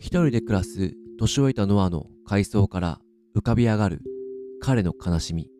[0.00, 3.00] 一人で暮らす年老いたノアの階層から
[3.36, 4.00] 浮かび上がる
[4.62, 5.50] 彼の悲しみ。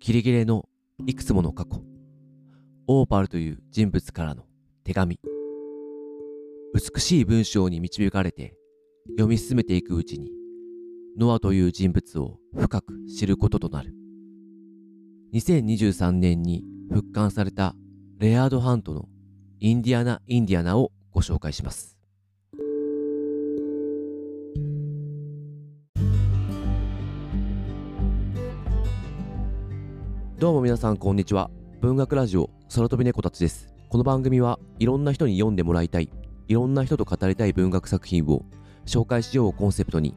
[0.00, 0.68] キレキレの
[1.06, 1.80] いくつもの過去。
[2.88, 4.46] オーパルという人物からの
[4.82, 5.20] 手紙。
[6.74, 8.56] 美しい文章に導かれて
[9.10, 10.32] 読み進めていくうちに、
[11.16, 13.94] ノアという人物を深く知ることとなる。
[15.34, 17.76] 2023年に復刊された
[18.18, 19.08] レアードハントの
[19.60, 21.99] インディアナ・インディアナをご紹介します。
[30.40, 31.50] どうも皆さんこんにちは。
[31.82, 33.68] 文学ラジオ空飛び猫たちです。
[33.90, 36.08] この番組はいろんな人に読んでもらいたい、
[36.48, 38.46] いろんな人と語りたい文学作品を
[38.86, 40.14] 紹介しようをコンセプトに、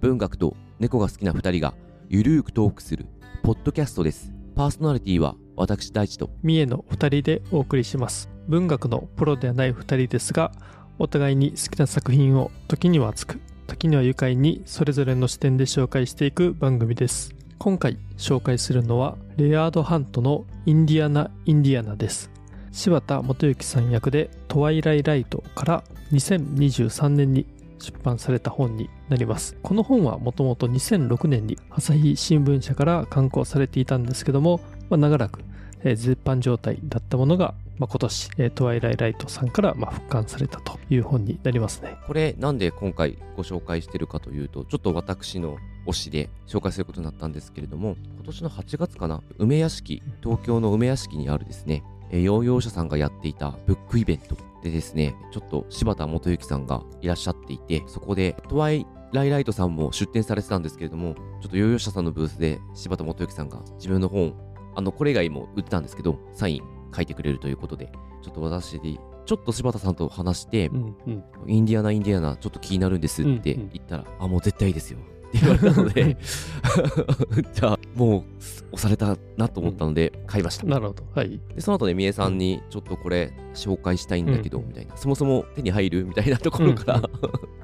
[0.00, 1.74] 文学と猫が好きな2人が
[2.08, 3.04] ゆるーくトークする
[3.42, 4.32] ポッドキャストです。
[4.56, 8.30] パーソナリティは私大地と三重の2人でお送りします。
[8.48, 10.50] 文学のプロではない2人ですが、
[10.98, 17.37] お互いに好きな作品を時には熱く、時には愉快にそれぞれの視点で紹介していく番組です。
[17.58, 22.30] 今回紹介するのはレアード・ハントのインディアナ・インディアナです。
[22.70, 27.46] 柴田元幸さん役でトワイライライトから2023年に
[27.80, 29.56] 出版された本になります。
[29.60, 35.40] この本はもともと2006年に朝日新聞社から刊行されていたんですけども、まあ、長らく、
[35.82, 41.96] 絶版状態だったものが、まあ、今年、トワイライライトさんから、まあ、復刊されたという本になりますね。
[42.06, 45.56] これなんで今回ご紹介してるかというとちょっと私の
[45.88, 64.34] 推しで紹介することになったんですけれども、今年の8月かな、梅屋敷、東京の梅屋敷にあるですね、ヨーヨー社さんがやっていたブックイベントでですね、ちょっと柴田元幸さんがいらっしゃっていて、そこでトワイライライトさんも出展されてたんですけれども、ちょっとヨーヨー社さんのブースで柴田元幸さんが自分の本、
[64.74, 66.62] あの、これ以外も売ってたんですけど、サイン
[66.94, 67.90] 書いてくれるということで、
[68.22, 74.98] ちょっと私で、ちょっと柴田さんと話して、うんうん、インディアナ、インディアナ、ちょっと気になるんですって言ったら、うんうん、あ、もう絶対いいですよ。
[75.28, 76.16] って言われたので
[77.52, 78.24] じゃあもう
[78.72, 87.08] 押されたなと思ったので買いました、なるほどはいでその後で三重さんにちょっとこれ紹介したいんだけど、みたいなそもそも手に入るみたいなところから、 ちょ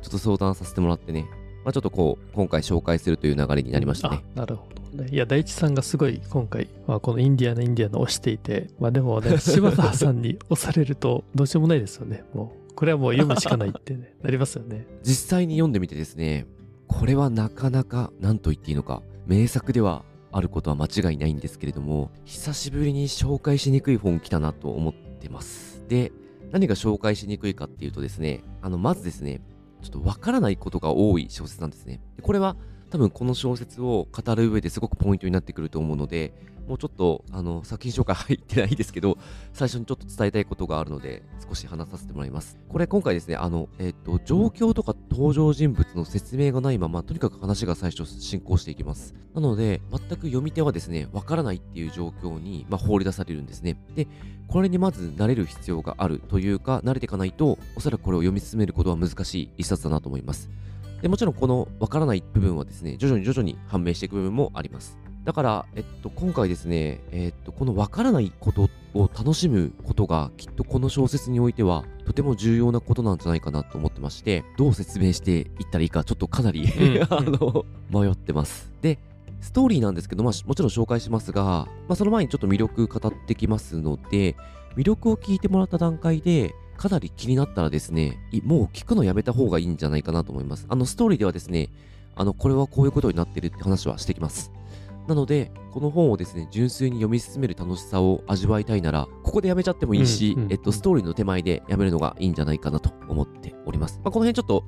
[0.09, 1.29] っと相談させてもらってね
[1.65, 4.23] まあ、ちょっとこう今回紹介するという流れになりましたね。
[4.35, 5.09] なるほどね。
[5.11, 12.23] いや、大地さんがすごい今回、まあ、このインディアナ、インディアナ押していて、まあでもね、柴田さんに押されるとどうしようもないですよね。
[12.35, 14.87] もう、これはもう読むしかないってね、なりますよね。
[15.03, 16.47] 実際に読んでみてですね、
[16.99, 25.85] これはなかなか何と言っていいのか名作ではあることは間違いないんですけれども久しぶりに紹介しにくい本来たなと思ってます。
[25.89, 26.13] で
[26.53, 29.41] 何が紹介しにくいかっていうとですねあのまずですね
[29.83, 32.01] ちょっとわからないことが多い小説なんですね。
[32.23, 32.57] これは
[32.95, 36.33] 多分この小説を語る上ですごくポイントになってくると思うので
[36.69, 39.19] もうちょっとあの作品紹介入ってないですけど、
[39.53, 42.57] 最初にちょっと伝えたいことがあるので、少し話させてもらいます。
[42.69, 49.15] これ今回ですね、あの、えっ、と、状況とか登場人物の説明がないまま、とにかく話が最初進行していきます。
[49.35, 53.77] なので、全く読み手はですね、わからないっていう状況に、まあ、放り出されるんですね。
[53.95, 54.09] で、
[54.49, 60.49] これにまず慣れる必要があるというか、慣れていかないと、おそらくこれを読み進めることは難しい一冊だなと思います。
[61.05, 64.97] でもちろんこのわからない部分はですね、徐々に徐々に判明していく部分もあります。
[65.25, 76.67] だから、えっと、今回ですね、えっと、このわからないことを楽しむことがきっとこの小説においてはとても重要なことなんじゃないかなと思ってまして、どう説明していったらいいかちょっとかなり
[77.11, 78.73] あの、迷ってます。
[78.81, 78.99] で、
[79.43, 81.43] ストーリーなんですけど、まあ、もちろん紹介しますが、
[81.87, 84.37] まあ、その前にちょっと魅力語ってきますので、
[84.75, 90.67] 魅力を聞いてもらった段階で、かなり気になったらですね、もう聞くのやめた方がいいんじゃないかなと思います。
[90.69, 91.71] あの、ストーリーではですね、
[92.17, 94.53] あの、これはこういうことになってるって話はしてきます。
[95.09, 104.01] なので、この本をですね、純粋に読み進める楽しさを味わいたいなら、ここでやめちゃってもいいし、うんうんうん、えっと、ストーリーの手前でやめるのがいいんじゃないかなと思っております。
[104.03, 104.65] まあ、この辺ちょっと、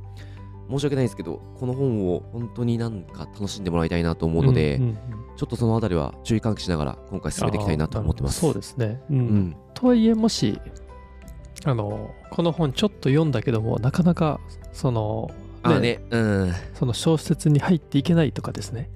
[0.68, 4.96] 申し訳ないですけど、この本を本当になんか楽しんでもらいたいなと思うので、うんうんうん、
[5.36, 8.40] ちょっとそのあたりは注意喚起しながら今回進めていきたいなと思ってます。
[8.40, 9.00] そうですね。
[9.10, 9.18] うん。
[9.18, 10.60] うん、とはいえ、もし、
[11.64, 14.40] あの、この本ちょっと読んだけども、なかなか、
[14.72, 16.52] その、ね、まあね、うん。
[16.74, 18.90] その小説に入っていけないとかですね。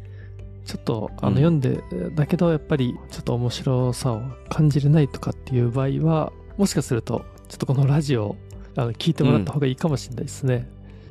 [0.70, 1.82] ちょっとあの読んで、
[2.14, 8.36] だけどやっぱりちょっと面白さを感じれないとかっていう場合はもしかするとちょっとこのラジオ
[8.76, 10.68] あの聞いてもらった方がいいかもしれないですね。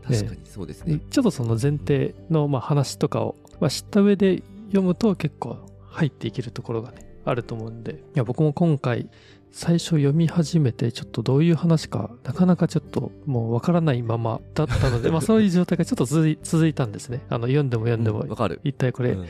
[0.08, 1.02] うん、確かにそうですね。
[1.10, 5.58] ちょっとその前提のまあ話とかを、まあ、知った上で読むと結構
[5.90, 9.10] 入っていけるところがねあると思うんでいや僕も今回
[9.52, 17.22] 最初読み始めてちょっとどういう話かなかなかちょっともうわからないままだったので まあそういう状態がちょっと続いたんですね。
[17.30, 19.26] あの読んでも読んでも、うん、一体これ、うん、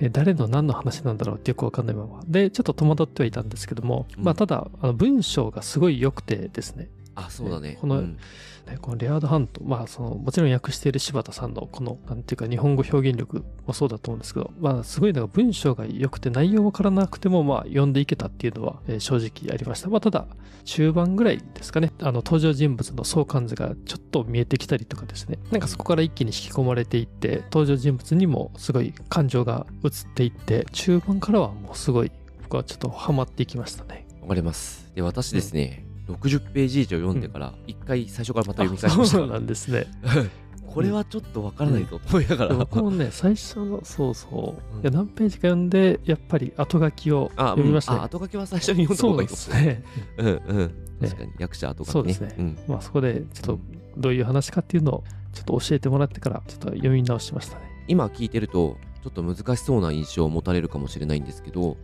[0.00, 2.20] え誰の何の話なんだろうってよくわかんないまま。
[2.26, 6.88] でちょっと戸惑ってはいたんですけども、うん、まあただあの文章がすごい良くてですね。
[7.14, 7.78] あそうだね。
[7.80, 8.18] このうん
[8.66, 19.88] ね、このレアードハント、まあその、もちろん訳している柴田さんのこの、なんていうか日本語表現力もそうだと思うんですけど、まあすごいなんか文章が良くて内容わからなくても、まあ読んでいけたっていうのは、え正直ありました。
[19.88, 20.26] まあただ、
[20.64, 32.10] 中盤ぐらいですかね、あの登場人物の相関図がちょっと見えてきたりとかですね、なんかそこから一気に引き込まれていって、登場人物にもすごい感情が移っていって、中盤からはもうすごい、
[32.42, 34.06] 僕はちょっとハマっていきましたね。
[34.24, 39.86] わかりますで私ですね、60ページ以上読んでから一回最初からまた読み返しあましたそうなんですね。
[40.66, 44.80] これはちょっとわからないと思いながら、で僕もね、最初の、そうそう、うん。
[44.80, 48.00] いや何ページか読んで、やっぱり後書きをあ、読みましたね。
[48.00, 49.84] 後書きは最初に読んだ方がいいとすね。
[50.18, 50.74] 思ううんうん。
[51.00, 52.14] 確かに役者後書きね。
[52.14, 52.44] そうですね。
[52.44, 52.58] ん。
[52.66, 53.60] まあそこで、ちょっと
[53.98, 57.74] どういう話かっていうのを、ちょっと教えてもらってから、ちょっと読み直しましたね。
[57.86, 61.76] 今聞いてるとちょっと難しそうな印象を持たれるかもしれないんですけど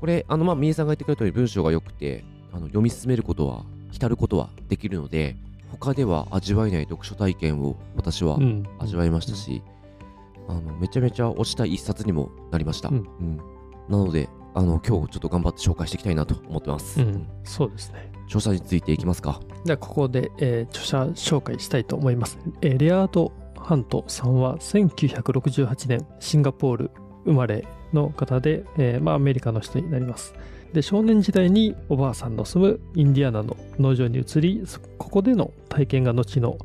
[0.00, 2.24] これあのまあみえさんが言ってくれた通り文章が良くて
[2.56, 5.36] あの読み進めることは浸ることはできるので
[5.70, 8.66] 他では味わえない読書体験を私はうん。
[8.78, 9.62] 味わいましたし、
[10.48, 13.40] あのめちゃめちゃ推したい一冊にもなりました、うんうん
[13.88, 18.10] なのであの今日ちょっと頑張って紹介していきたいなと思ってます、うん、そうですね。
[18.24, 22.38] 著者についていきますかではここで、えー著者紹介したいと思います。
[22.62, 26.90] えーレアード・ハントさんは1968年シンガポール
[27.26, 30.34] 生まれの方で、えーまあ、アメリカの人になります。
[30.76, 34.62] で少年時代におばあさんの住むインディアナの農場に移り
[34.98, 36.58] ここでの体験が後の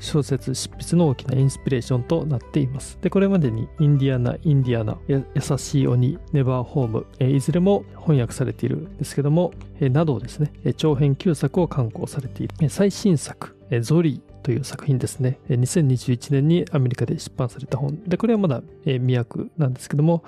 [0.00, 2.98] 小説執筆の大きなインスピレーションとなっています。
[3.02, 5.22] で、これまでにインディアナ、インディアナ、優
[5.58, 12.70] しい鬼、ネバーホーム、えいずれも翻訳されているんですけども、えなどですね、長編9作を刊行されている。
[12.70, 15.40] 最新作、えゾリーという作品ですね。
[15.50, 18.02] 2021年にアメリカで出版された本。
[18.04, 20.22] で、これはまだ、未訳なんですけども、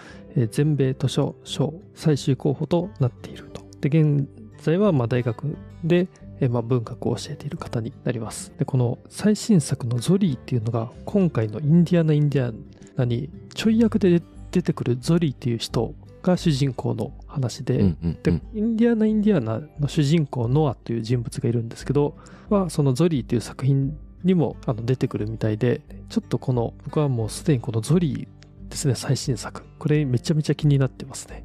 [0.51, 3.63] 全米図書賞最終候補となっていると。
[3.81, 4.29] で、現
[4.59, 6.09] 在はまあ大学で、
[6.41, 8.53] えーまあ文学を教えている方になります。
[8.59, 12.53] で、この最新作のゾリーっていうのが今回のインディアナ・インディア
[12.97, 22.17] ナにちょい役で出てくるゾリーっていう人が主人公の話で、うんうんで、うんインディアナ・インディアナの主人公ノアという人物がいるんですけど、
[22.49, 28.29] はそのゾリーという作品にもあの出てくるみたいで、ちょっとこの、僕はもうすでにこのゾリー
[28.71, 29.63] ですね、最新作。
[29.79, 31.45] これめちゃめちゃ気になってますね。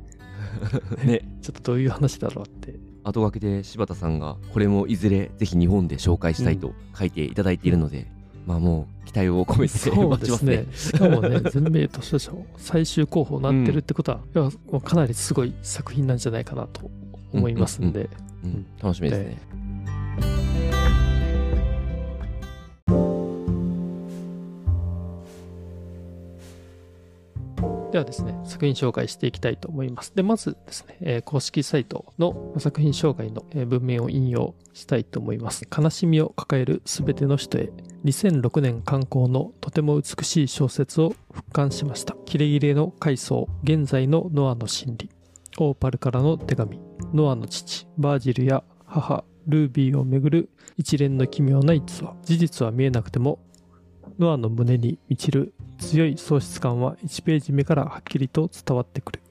[1.03, 2.75] ね ちょっとどういう話だろうって。
[3.03, 8.07] 後書きで柴田さんがこれもいずれぜひ日本で紹介したいと書いていただいているので、
[8.47, 10.67] まあもう期待を込めて そう待ちますねね。
[10.73, 16.89] しかもね、全米図書賞最終候補になってるってことは、いやもうかなりすごい作品なんじゃないかなと
[17.31, 18.09] 思いますんで、
[18.43, 20.54] うん、楽しみですね。
[27.95, 30.13] ではですね、作品紹介していきたいと思います。
[30.13, 35.65] で、まずですね、えー公式サイトの作品紹介の文面を引用したいと思います。
[35.65, 37.71] 悲しみを抱えるすべての人へ、
[38.03, 42.17] 2006年刊行のとても美しい小説を復刊しました。
[42.25, 45.09] キレキレの回想、現在のノアの心理、
[45.59, 46.81] オーパルからの手紙、
[47.13, 52.13] ノアの父、バージルや母、ルービーをめぐる一連の奇妙な逸話。
[52.23, 53.39] 事実は見えなくても、
[54.19, 59.21] ノアの胸に満ちる強い喪失感は1ページ目からはっきりと伝わってくる。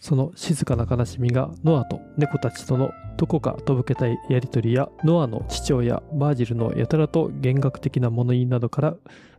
[0.00, 8.96] その静かな悲しみがノアと猫たちとのどこかとぼけたいやりとりやノアの父親バージルのやたらと幻覚的な物言いなどから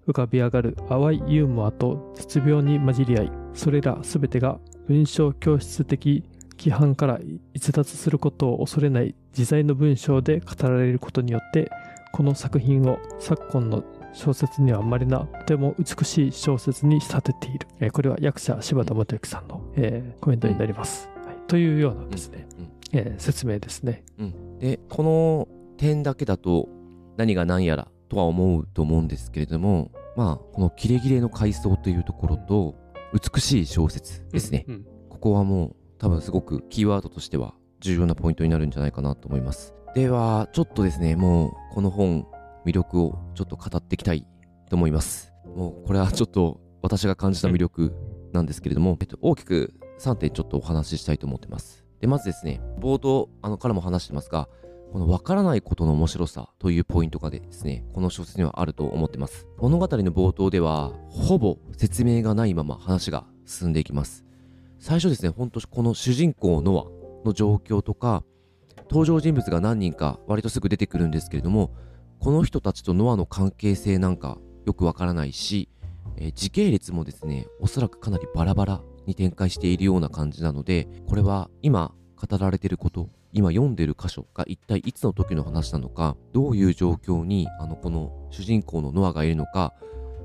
[0.08, 6.24] 浮かび上がる淡いユーモアと絶妙に混じり合いそれらすべてが文章教室的
[6.58, 7.20] 規範から
[7.54, 11.70] 逸脱することを恐れない自在の文章で語られることによって
[12.12, 13.84] この作品を昨今の
[14.16, 21.36] 小説には稀なとても美しい小説に仕立てている、えーこれは役者柴田元幸さんの、えーコメントになります、はい。
[21.48, 24.04] というようなですね、うんえー説明ですね。
[24.18, 24.60] うん。
[24.60, 26.70] でこの点だけだと
[27.18, 32.76] 何が何やらとは思うと思うんですけれどもまあこのキレキレの階層というところと
[33.14, 34.86] 美しい小説ですね、うん。
[35.10, 39.74] ここはもう多分すごくキーワードとしては重要なポイントになるんじゃないかなと思います。
[39.94, 42.28] ではちょっとですねもうこの本
[42.66, 44.26] 魅力をちょっと語っていきたい
[44.70, 45.34] と思います。
[45.56, 47.94] もうこれはちょっと私が感じた魅力
[48.34, 51.86] なんですけれども、えっと、大きく3点ちょっとお話ししたいと思ってます。
[52.02, 54.50] でまずですね冒頭あのからも話してますが
[54.92, 59.48] この分からないことの面白さというポイントがですねこの小説にはあると思ってます。
[59.58, 64.26] 物語の冒頭ではほぼ説明がないまま話が進んでいきます。
[64.80, 66.92] 最初ですねほんとこの主人公ノ
[67.24, 68.24] アの状況とか
[68.90, 71.72] 登場人物が何人か割とすぐ出てくるんですけれども
[72.20, 75.70] この人たちとノアの関係性なんかよくわからないし、
[76.18, 89.74] えー時系列もですねおそらくかなりバラバラに展開しているような感じなのでこれは今語られていること今読んでる箇所が一体いつの時の話なのかどういう状況にあのこの主人公のノアがいるのか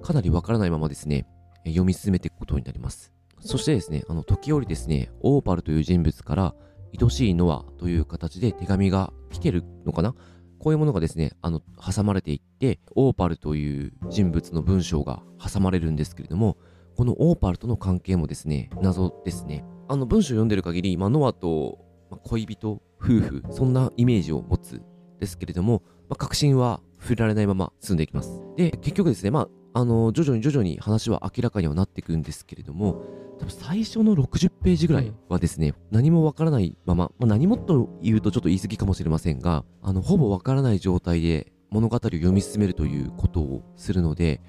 [0.03, 1.27] かなりわからないままですね
[1.65, 3.13] 読み進めていくことになります。
[3.41, 6.55] そしてですねあの時折ですねオーパルという人物から
[7.01, 10.15] 愛しいノアという形で手紙が来てるのかな
[10.61, 11.63] こういうものがですね、あの、
[11.95, 16.59] 挟まれていって、オーパルという人物の文章が挟まれるんですけれども、
[16.97, 19.65] このオーパルとの関係もですね、謎ですね。
[19.89, 21.79] あの文章を読んでる限り、まあ、ノアと、
[22.11, 24.83] ま、恋人、夫婦、そんなイメージを持つ
[25.19, 28.43] ですけれども、まあ、確信は触れられないまま進んでいきます。
[28.57, 33.03] で、結局ですね、まあ、あの、徐々に徐々に話は明らかにはなっていくんですけれども、
[33.49, 44.41] 最初の60ページぐらいはですね、うん、何もわからないまま、まあ、何もと言うとちょっと言い過ぎかもしれませんが、あの、ほぼわからない状態で物語を読み進めるということをするので、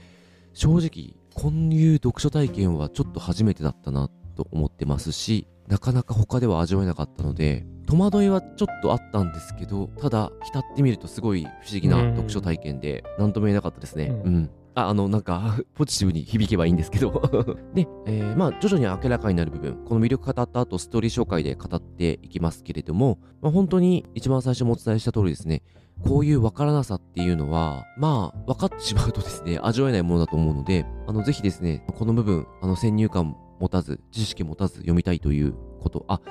[0.53, 14.07] 正直、こういう読書体験はちょっと初めてだったなと思ってますし、なかなか他では味わえなかったので、戸惑いはちょっとあったんですけど、ただ、浸ってみるとすごい不思議な読書体験で、何とも言えなかったですね。
[14.07, 17.11] うん、うんあ、あの、なんか、 ポジティブに響けばいいんですけど。
[17.73, 25.63] で、えー、まあ、徐々に明らかになる部分、この魅力語った後、ストーリー紹介で語っていきますけれども、まあ、本当に一番最初もお伝えした通りですね、
[26.03, 36.21] こういうわからなさっていうのは、まあ、分かってしまうとですね、 味わえないものだと思うので、あの、ぜひですね、この部分、あの、先入観持たず、知識持たず読みたいということ、あ、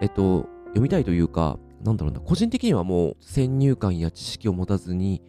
[0.00, 5.22] えっと、読みたいというか、なんだろうな、個人的にはもう先入観や知識を持たずに、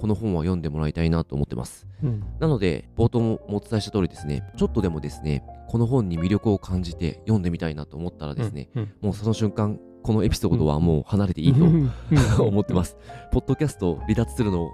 [0.00, 1.86] この本は読んでもらいたいなと思ってます。
[2.02, 11.64] うん、なので、冒頭もお伝えした通りですね、ちょっとでもですね、この本に魅力を感じて読んでみたいなと思ったらですね、うんうん、もうその瞬間、このエピソードはもう離れていいと
[12.42, 12.96] 思ってます。
[13.32, 14.70] ポッドキャスト離脱するの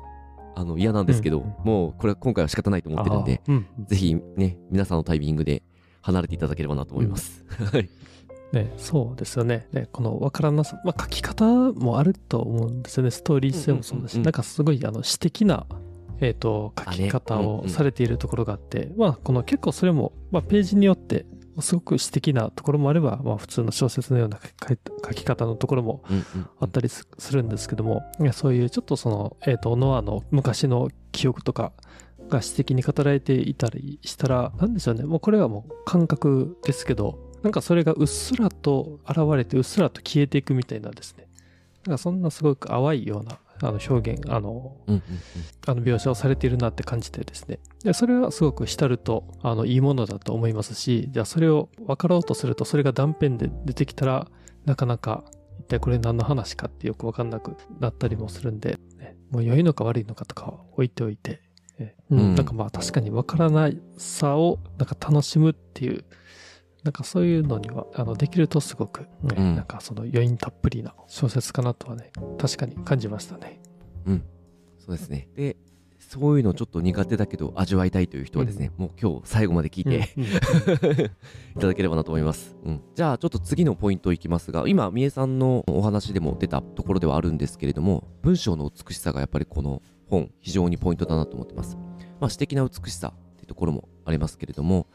[0.57, 3.41] あの嫌なんですけど、もうこれ今回は仕方ないと思ってるんで、
[3.87, 5.63] ぜひね、皆さんのタイミングで
[6.03, 7.45] 離れていただければなと思います。
[7.73, 7.89] はい。
[8.55, 9.67] ね、そうですよね。
[9.73, 13.11] ねこの分からなさ、まあ、書き方もあると思うんですよね。
[13.11, 15.67] ストーリー性もそうだし、なんかすごいあの詩的な、
[16.21, 21.27] えーと、書き方をされているところがあって、まあ、この結構それも、まあ、ページによって
[21.61, 24.77] すごく詩的なところもあれば、まあ、普通の小説のような書
[25.13, 26.03] き方のところも
[26.61, 31.73] あったりするんですけども、いやそういうちょっとその、えーと、ノアの昔の記憶とか
[32.29, 41.29] が詩的に語られていたりしたら、なんでしょうね、もうこれはもう感覚ですけど、なんかそれがうっすらと現れてうっすらと消えていくみたいなですね。
[41.87, 45.03] なんかそんなすごく淡いようなあの表現、あの、うんうんうん、
[45.67, 47.59] あの描写をされているなって感じてですね。
[47.83, 54.27] でそれはすごく浸るとあのいいものだと思いますし、じゃあそれを分かろうとするとそれが断片で出てきたら
[54.65, 55.23] なかなか
[55.61, 61.43] 一体これ何の話かってよく分かんなくなったりもするんで、ね、もう良いのか悪いのかとかは置いておいて、
[62.11, 66.05] うん、なんかまあ確かに分からないさをなんか楽しむっていう
[66.85, 73.61] なんかそういうのには、あの、できるとすごく、ね、うん、なんかその余韻たっぷりな小説かなとはね、確かに感じましたね。
[74.07, 74.25] うん。
[74.79, 75.29] そうですね。
[75.35, 75.57] で、
[75.99, 80.25] そういうのちょっと苦手だけど味わいたいという人はですね、うん、もう今日最後まで聞いて、うん、
[81.57, 82.55] いただければなと思います。
[82.63, 91.79] うん、じゃあちょっと次のポイントいきますが、今、みえさんのお話でも出たところではあるんですけれども、文章の美しさがやっぱりこの本、非常にポイントだなと思ってます。
[92.21, 94.87] まあ、詩的な美しさっていうところもありますけれども、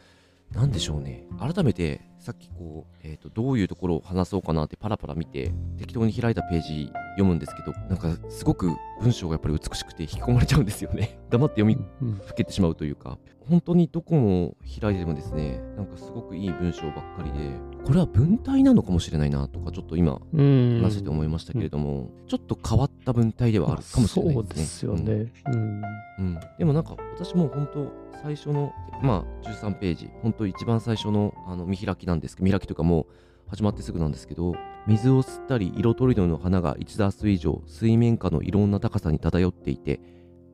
[0.52, 1.28] なんでしょうね。
[1.40, 11.20] 改めて、さっきこう、えっ、ー、と、どういうところを話そうかなってパラパラ見て、適当に開いたページ読むんですけど、なんかすごく文章がやっぱり美しくて引き込まれちゃうんですよね。
[11.30, 11.78] 黙って読み
[12.26, 17.52] ふけてしまうというか、本当にどこも開いてもですね、なんかすごくいい文章ばっかりで、
[17.84, 24.94] これは文体なのかもしれないなとか、ちょっと今、話してて思いましたけれども、ちょっと変わった文体ではあるかもしれないですね。
[24.94, 25.34] そうですよね。
[25.48, 25.82] うん。
[26.20, 27.92] うん、でもなんか、私も本当、
[28.22, 33.06] 最初の、まあ、13ページ、本当一番最初のあの見開きなんですけど、見開きというかもう
[33.50, 34.54] 始まってすぐなんですけど、
[34.86, 40.00] 水を吸ったり、色とりどりの花が1ダース以上、水面下のいろんな高さに漂っていて、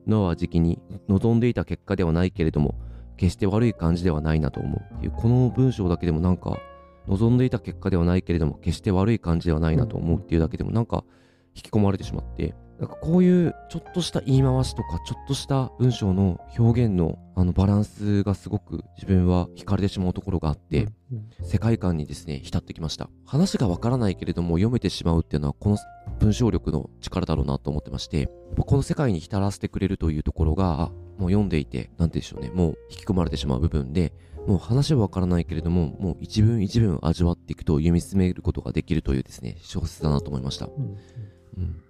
[0.06, 2.74] ノアは時期に望んでいた結果ではないけれども、
[3.16, 4.94] 決して悪い感じではないなと思う。
[4.96, 6.58] っていう、この文章だけでもなんか、
[7.08, 11.04] 望んでいた結果ではないけれども、決して悪い感じではないなと思うっていうだけでも、なんか、
[11.54, 20.88] 引き込まれてしまって、なんかこういうちょっとした言い回しとかちょっとした文章の表現のあのバランスがすごく自分は惹かれてしまうところがあって、
[21.44, 23.10] 世界観にですね浸ってきました。
[23.26, 25.76] 話がわからないけれども読めてしまうっていうのはこの
[26.18, 34.12] 文章力の力だろうなと思ってましてこの世界に浸らせてくれるというところがもう読んでいて何て言うんでしょうねもう引き込まれてしまう部分で
[34.46, 40.96] もう話はわからないけれどももう一文一文味わっていくと読み進めることができるというですね小説だなと思いました、うん
[41.58, 41.80] うん、で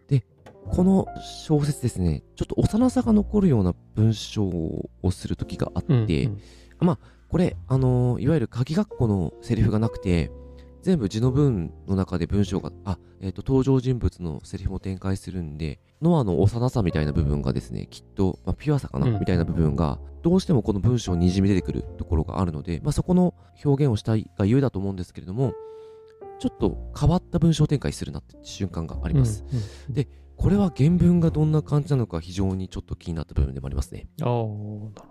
[0.70, 1.06] この
[1.44, 6.40] 小説ですね、ちょっと幼さが残るような文章をする時があって、うんうん、
[6.80, 10.30] まあ、これ、あのー、いわゆる鍵括弧のセリフがなくて、
[10.82, 19.18] 全部字の文の中で文章が、あ、えっ、と、登場人物のセリフも展開するんで、ノアの幼さみたいな部分がですね、きっと、まあ、ピュアさかな、うん。
[19.18, 25.54] みたいな部分が、どうしてもこの文章にじみ出てくるところがあるので、まあ、そこの表現をしたいがゆえだと思うんですけれども、
[26.38, 29.44] ちょっと変わった文章展開するなって瞬間があります。
[29.50, 29.58] うん
[29.88, 29.94] うん。
[29.94, 34.08] でこれは原文がどんな感じなのか非常にちょっと気になった部分でもありますね。
[34.22, 35.04] ああ、なるほど。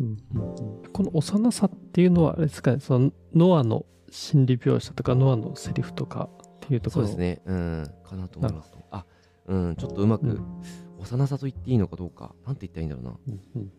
[0.00, 0.50] うんうん
[0.82, 7.42] うんこの幼さっていうのは、あれですかね、そのノアの心理描写とか、ノアのセリフとかっていうところそうですね。
[7.46, 7.90] うん。
[8.04, 8.78] かなと思いますと。
[8.90, 9.04] あ、
[9.46, 9.76] うん。
[9.76, 10.62] ちょっとうまく、うん
[10.98, 13.18] 幼さと言っていいのかどうか、なんて言ったらいいんだろうな。
[13.28, 13.72] うんうん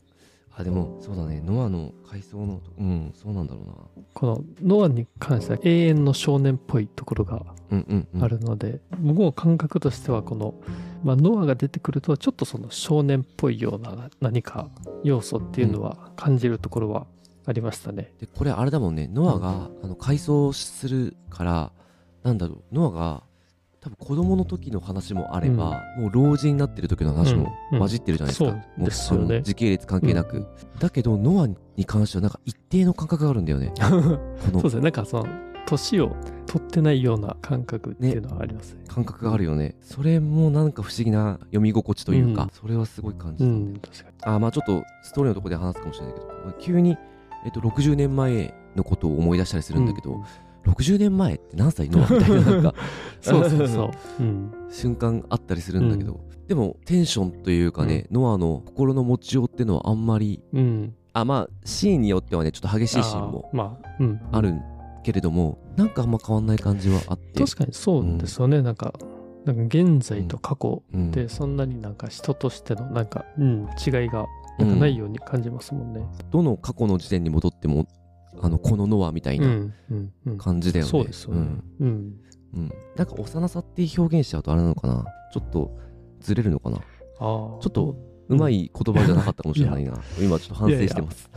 [0.60, 1.40] あ、でも、そうだね。
[1.46, 3.74] ノアの階層の、うん、そうなんだろうな。
[4.16, 8.24] このノアに関しては永遠の少年っぽいところがうんうんうん。
[8.24, 10.56] あるので、僕も感覚としてはこの、
[11.04, 14.70] まあ、ノアが出てくるとちょっとその少年っぽいような何か
[15.04, 17.08] 要素っていうのは感じるところは
[17.46, 18.14] ありましたね。
[18.20, 19.10] で、これあれだもんね。
[19.12, 21.72] ノアが、あの、階層するから、
[22.24, 22.76] なんだろう。
[22.76, 23.24] ノアが、
[23.80, 28.50] 多分子供の時の話もあれば、もう老人になってる時の話もうんうん混じってるじゃないですか。
[28.52, 30.46] そうですよね時系列関係なく。
[30.80, 33.72] だけど、ノアに関してはなんか一定の感覚があるんだよね。
[33.80, 34.82] そうですね。
[34.82, 35.28] なんかその
[35.68, 36.16] 年を
[36.48, 38.84] 取ってないような感覚っていうのはありますね。
[38.88, 39.76] 感覚があるよね。
[39.82, 43.46] それもなんか不思議な読み心地というか、うんそれはすごい感じた。
[43.46, 44.36] うん、確かに。
[44.36, 46.28] あ、まあちょっとストーリーのところで話すかもしれないけど、
[46.60, 46.98] 急に、
[47.46, 50.24] えっと、60年前のことを思い出したりするんだけど、うん
[50.68, 52.02] 60年前って何歳の？
[52.02, 52.74] みたいななんか
[53.22, 54.24] そうそうそう。
[54.24, 54.52] うん。
[54.70, 60.94] 瞬間あったりするんだけど、でもテンションというかね、ノアの心の持ちようっていうのはあんまり、うん。
[61.14, 64.62] あ、まあシーンによってはね、ちょっと激しいシーンもあーまあ、うん。
[65.08, 67.42] けれども、なんかあんま変わんない感じはあって。
[67.42, 68.62] 確かにそうですよね。
[68.62, 68.94] なんか、
[69.46, 74.26] なんか現在と過去うんでそんなになんか人としてのなんか、うん、違いが
[74.60, 76.02] なんかないように感じますもんね。
[76.30, 77.88] どの過去の時点に戻っても、
[78.42, 79.74] あの、このノアみたいなうん。
[79.90, 80.14] うん。
[80.26, 80.38] うん。
[80.38, 80.92] 感じだよね。
[80.92, 82.14] そうですよねんうん。
[82.54, 82.72] うん。
[82.98, 85.06] なんか幼さって表現しちゃうとあれなのかな？
[85.32, 85.72] ちょっと
[86.20, 86.76] ずれるのかな？
[86.76, 86.84] ああ。
[86.84, 87.96] ちょっと
[88.30, 89.94] うまい言葉じゃなかったかもしれないな。
[90.20, 91.30] 今ちょっと反省してます。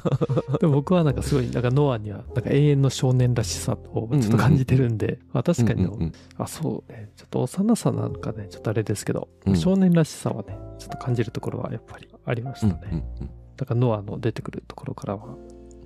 [0.61, 6.12] でも僕はなんかすごい、なんかノアにはなんか永遠の少年らしさをちょっと感じてるんで、まあ確かに、うんうんうん。
[6.37, 9.57] あ、そうね、ちょっと幼さなんかね、ちょっとあれですけど、うん。
[9.57, 13.05] 少年らしさはね、ちょっと感じるところはやっぱりありましうんたね。
[13.57, 15.37] だからノアの出てくるところからは。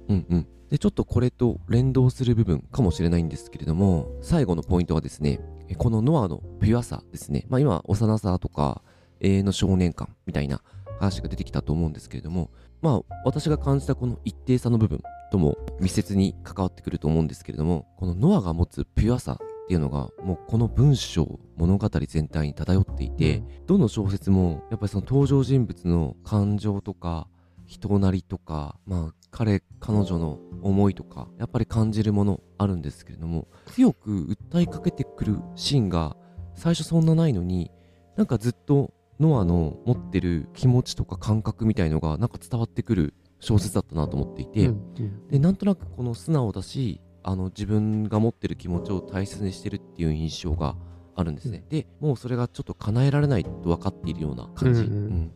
[0.09, 0.37] うんうん。
[0.37, 5.39] うんでちょっとこれと連動する部分かもしれないんですけれども最後のポイントはですね
[5.69, 7.47] えこのノアのピュアさですね。
[7.49, 8.83] まあ今幼さとか
[9.21, 10.63] 永遠の少年感みたいな
[10.99, 12.51] 話が出てきたと思うんですけれども
[12.83, 27.29] まあ私が感じたこの一定さの部分とも密接に関わってくると思うんですけれどもこのノアが持つピュアさっていうのがもうこの文章物語全体に漂っていて、どの小説もやっぱりその登場人物の感情とか
[27.67, 34.11] 人なりとかまあ彼彼女の思いとかやっぱり感じるものあるんですけれども強く
[34.53, 36.17] 訴えかけてくるシーンが
[36.55, 37.71] 最初そんなないのに
[38.17, 45.29] なんかずっとノアの持ってる気持ちとか感覚みたいのがなんか伝わってくる小説だったなと思っていて、うんうん。
[45.29, 50.77] でなんとなくこの素直だしあの自分が持ってる気持ちを大切にしてるっていう印象が
[51.17, 54.95] あるんですね、でもうそれがちょっと叶えられないと分かっているような感じ、うんうん。
[54.95, 55.33] うん。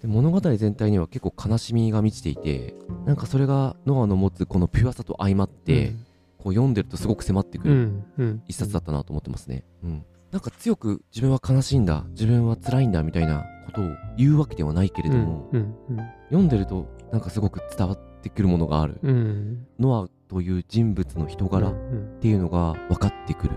[0.00, 5.94] で物語全体には結構悲しみが満ちていてなんかそれがノアの持つこのピュアさと相まって、
[6.38, 8.04] こう読んでるとすごく迫ってくうん、うるん。
[8.16, 8.42] うん。
[8.48, 13.84] 一冊だったなと思ってますね、うんなんか強く自分は悲しいんだ自分は辛いんだみたいなことを
[14.16, 19.10] 言うわけではないけれども、うんうん読んでるとなんかすごく伝わってくるものがある、うん。
[19.10, 22.20] うんノアという人物の人柄っうん。
[22.20, 23.56] ていうのが分かってくる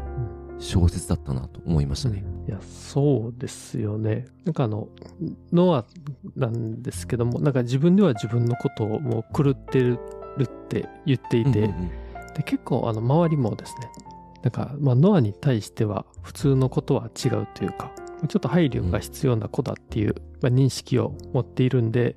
[0.57, 2.23] 小説だったなと思いましたね。
[2.47, 4.25] いや、そうですよね。
[4.45, 4.87] なんかあの、
[5.51, 5.85] ノア
[6.37, 9.99] なんですけども、なんか自分では自分のことをもう狂ってる
[10.41, 11.89] って言っていて、うんうんうん。
[12.35, 13.89] で結構あの周りもですね、
[14.43, 17.91] なんか、まあ、ノアに対しては普通のことは違うというか、
[18.27, 22.15] ちょっと配慮が必要な子だっていう、まあ、認識を持っているんで、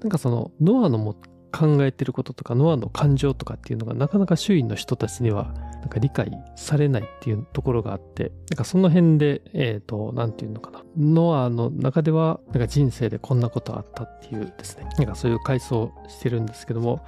[0.00, 1.16] なんかそのノアのも
[1.52, 10.82] 考えてることとかノアの感情とかっていうのがなかなか周囲の人たちにはなんか理解されないっていうところがあって、なんかその辺で、えっ、と、なんていうのかな。
[10.98, 17.04] ノアの中では、なんか人生でこんなことあったっていうですね、なんかそういう回想してるんですけども、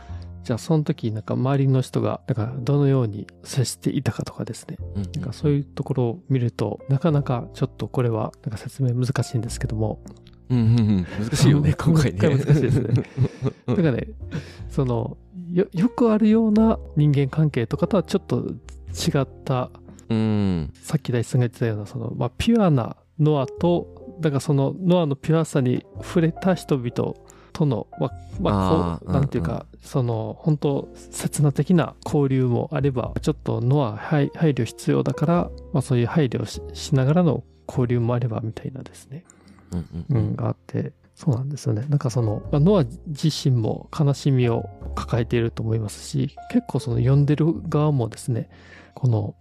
[0.49, 4.79] じゃあその時なんか周りの人がなんかどのように接していたかとかですね。
[4.97, 10.01] うんなんかそういうところを見るとなかなかちょっとこれはなんか説明難しいんですけども。
[10.49, 11.07] うんうんうん。
[11.23, 11.75] 難しいよね。
[11.79, 12.19] 今回ね。
[12.19, 13.05] 難しいですね。
[13.69, 14.09] だからね
[14.71, 15.19] その
[15.53, 19.71] よよくあるような人間関係とかとはちょっと違った
[20.09, 20.71] うん。
[20.73, 27.15] さっき大地さんが言ってたようなその、まあ、ピュアなノアとだからそのノアのピュアさに触れた人々
[27.59, 39.25] ととの、ままあこうなんていうか、その本当刹那的な交流もあればちょっとノア配配慮必要だから、まあ、そういう配慮をししながらの交流もあればみたいなですね、
[39.73, 40.37] うんうんう、うんん。
[40.37, 41.85] があってそうなんですよね。
[41.89, 48.49] なんかその、まあノア自身も悲しみを抱えていると思いますし結構その読んでる側もですね
[48.95, 49.35] この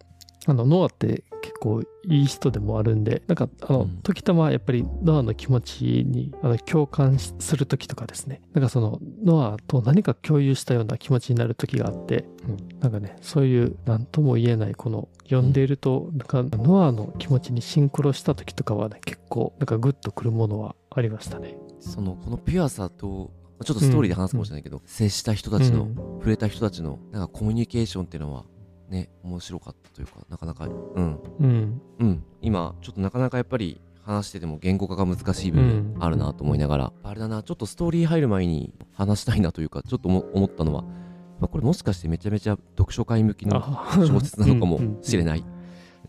[0.47, 4.01] あのノアって結構いい人でもあるんでなんかあの、うん。
[4.03, 8.41] 時たまやっぱりノアの気持ちにあの共感しする時とかですね。
[8.53, 21.55] なんかそのノアと何か共有したような気持ちになる時があって、うん、なんかねそういう何とも言えないこの読んでいるとなんかノアの気持ちにシンクロした時とかはね結構なんかグッとくるものはありましたね。
[21.79, 25.95] その、このピュアさと、まあちょっとストーリーで話すかもしれないけど、接した人たちの、うん。
[26.19, 28.45] 触れた人たちの、なんかコミュニケーションっていうのは、
[28.89, 31.81] ね、面白かったというか、なかなか、うん、うん。
[31.99, 45.25] うん、今、ちょっとなかなかやっぱり話してても言語化が難しい部分あるなと思いながら、あれだな、ちょっとストーリー入る前に話したいなというか、ちょっと思思ったのは、まあ、これもしかしてめちゃめちゃ読書会向きのあ小説なのかもしれい。
[45.25, 45.43] ない。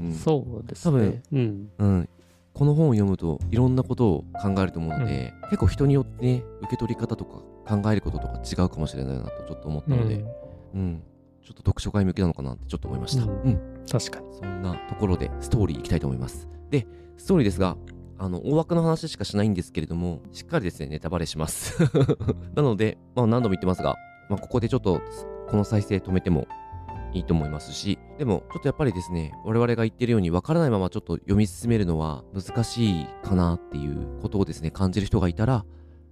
[0.00, 0.14] うん。
[0.14, 1.22] そうです多分ね。
[1.32, 1.70] うん。
[1.78, 2.08] うん、
[2.54, 10.24] この本を読むといろんなことを考えると思うので、結構人によってね受け取り方とか考えることとか違うかもしれないなとちょっと思ったので、
[10.74, 11.02] うん
[11.48, 13.52] ちょっと読書会向きなのかなってちょっと思いました、ううん。
[13.52, 14.26] ん確かに。
[14.34, 16.46] そんなところでストーリーいきたいと思います。
[16.68, 17.78] でストーリーですが
[18.18, 21.82] あの大枠の話しかしないんですけれどもしっかりですねネタバレします。
[22.54, 23.96] なので、まあ、何度も言ってますが、
[24.28, 25.00] まあ、ここでちょっと
[25.48, 26.46] この再生止めても
[27.14, 35.64] いいと思いますしでもちょっとやっぱりですね我々が言ってるように分からないままちょっと読み進めるのは難しいかなっていうことをですね感じる人がいたら、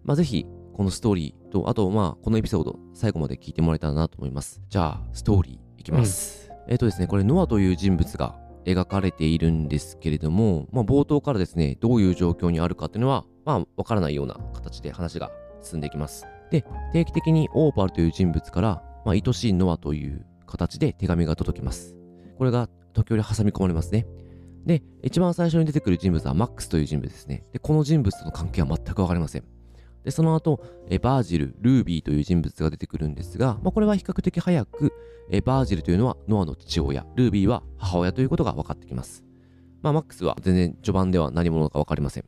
[0.05, 15.31] まあ、ぜひこのストーリーとあとまあこのエピソード最後まで聞いてもらえたらなと思いますじゃあストーリーいきます、えっ、とですねこれノアという人物が描かれているんですけれども、まあ、冒頭からですねどういう状況にあるかっていうのはまあ分からないような形で話が
[15.63, 18.69] 進んでいきますで定期的にオーパルという人物から、
[19.05, 21.97] まあ、愛しいノアという形で手紙が届きます。
[22.39, 24.07] これが時折挟み込まれますね。
[24.65, 27.45] で、一番最初に出てくる人物はマックスという人物ですね。
[27.53, 29.45] で、この人物との関係は全くわかりません。
[30.07, 34.93] で、その後、えバージル、ルービーという人物が出てくるんですが、まあ、これは比較的早く、
[35.33, 39.25] えバージルというのはノアの父親、ルービーは母親ということが分かってきます。
[39.83, 42.25] まあ、マックスは全然序盤では何者か分かりません。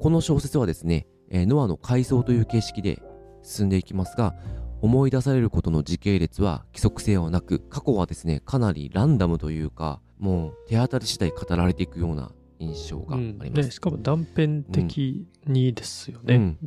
[0.00, 3.00] この小説はですね、えノアの回想という形式で
[3.44, 4.34] 進んでいきますが、
[4.80, 13.50] 思い出されることの時系列は規則性はなく、過去はですね、かなりランダムというか、もう手当たり次第語られていくような印象があります。
[13.50, 16.36] ね、しかも断片的にですよね。
[16.36, 16.58] うん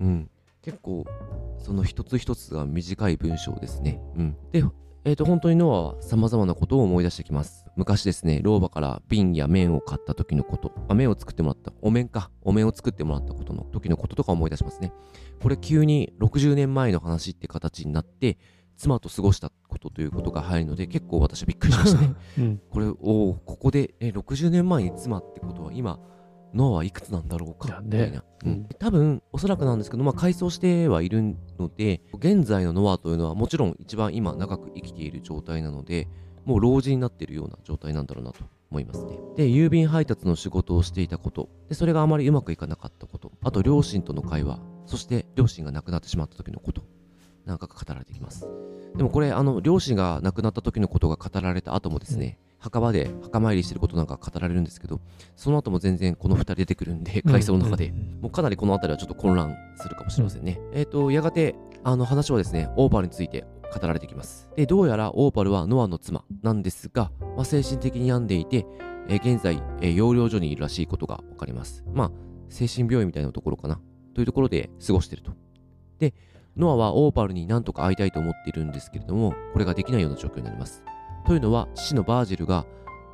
[0.00, 0.30] うんうん、
[0.62, 1.04] 結構
[1.58, 4.00] その一つ一つが短い文章ですね。
[4.16, 4.64] うん、で、
[5.04, 7.66] えー、と本当にノアは様々なことを思い出してきます。
[7.76, 14.92] 昔ですね、老婆から瓶や麺を買った時のこと、あ麺を作ってもらった、お面か、お面を作ってもらったことの時のこととか思い出しますね。
[15.42, 18.38] これ急に60年前の話って形になって、
[18.76, 22.14] 妻と過ごしたことということが入るので、結構私はびっくりしましたね。
[22.38, 22.60] うん。
[22.70, 25.98] これ、おお、ここで、え、60年前に妻ってことは今、
[26.54, 28.50] ノアはいくつなんだろうかみたいな、うん。
[28.50, 28.68] うん。
[28.78, 36.08] 多分、おそらくなんですけど、まあ、改装してはいるので、現在のノアというのはもちろん一番今長く生きている状態なので、
[36.44, 39.18] もう老人になっているような状態なんだろうなと思いますね。
[39.36, 46.82] で、郵便配達の仕事をしていたこと、で、それがあまりうまくいかなかったこと、あと両親との会話、そして両親が亡くなってしまった時のこと、
[47.46, 48.46] なんかが語られてきます。
[48.96, 55.00] でもこれ、あの、両親が亡くなった時のことが語られた後もですね、墓場で墓参りしてることなんか語られるんですけど、
[55.36, 60.60] その後も全然この2人出てくるんで、回想の中で、もうかなりこの辺りはちょっと混乱するかもしれませんね。
[60.72, 61.54] えっ、と、やがて、
[61.84, 64.48] あの話はですね、オーパルについて語られてきます。
[64.56, 68.66] で、どうやらオーパルはノアの妻なんですが、まあ、精神的に病んでいて、
[69.08, 71.84] えー現在、えー養療所にいるらしいことがわかります。
[71.94, 72.10] まあ、
[72.48, 73.80] 精神病院みたいなところかな。
[74.14, 75.32] というところで過ごしていると。
[75.98, 76.14] で、
[76.56, 80.82] ノアはオーパルに何とか会いたいと思っているんですけれども、これができないような状況になります。
[81.26, 82.64] というのは、父のバージルが、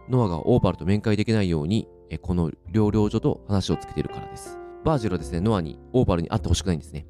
[0.09, 4.59] ノアがオーパルと面会できないように、えこの療養所と話をつけているからです。
[4.85, 7.07] バージルはですね、ノアに、オーパルに会ってほしくないんですね。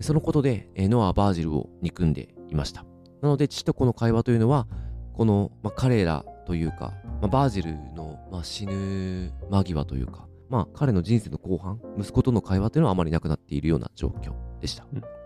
[0.00, 2.84] そのことで、えノアはバージルを憎んでいました。
[3.20, 4.66] なので、父と子の会話というのは、
[5.12, 14.86] この、まあ、彼らというか、まあ、バージルの、まあ、死ぬ間際というか、まあ、彼の人生の後半、息子との会話というのはあまりなくなっているような状況でした。
[14.92, 15.23] うん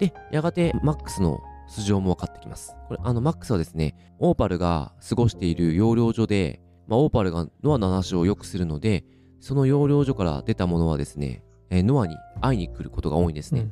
[0.00, 2.74] で、やがてマックスの素性も分かってきます。
[2.88, 9.04] これ、あの、マックスはですね、オーパルが過ごしている養療所で、まあ、オーパルがノアの話をよくするので、
[9.38, 13.68] その養療所から出たものはですね、えーノアに会いに来ることが多いんですね。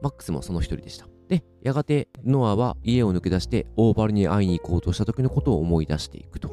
[0.00, 1.06] マックスもその一人でした。
[1.28, 6.48] で、やがてノアは家を抜け出してオーパルに会いに行こうとした時のことを思い出していくと。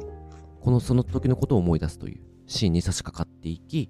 [0.60, 3.88] このその時のことを思い出すというシーンに差し掛かっていき、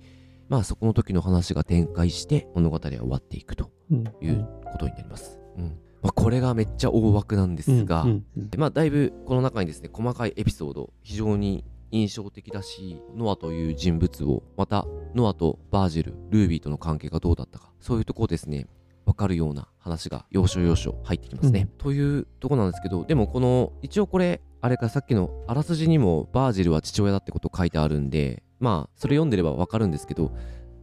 [0.51, 4.05] まあそこの時の話が展開して物語は終わっていくとうん。
[4.21, 5.39] いうことになります。
[5.57, 5.79] うん。
[6.03, 18.67] まあ、これがめっちゃ大枠なんですが、うんうんまあ、だいぶこの中にですね細かいエピソード非常に印象的だしノアという人物をまたノアとバージルルービーとの関係がどうだったかそういうところですね
[19.05, 30.33] 分かるような話が要所要所入ってきますね、というところなんですけどでもこの一応これあれかさっきのあらすじにもバージルは父親だってこと書いてあるんでまあそれ読んでれば分かるんですけど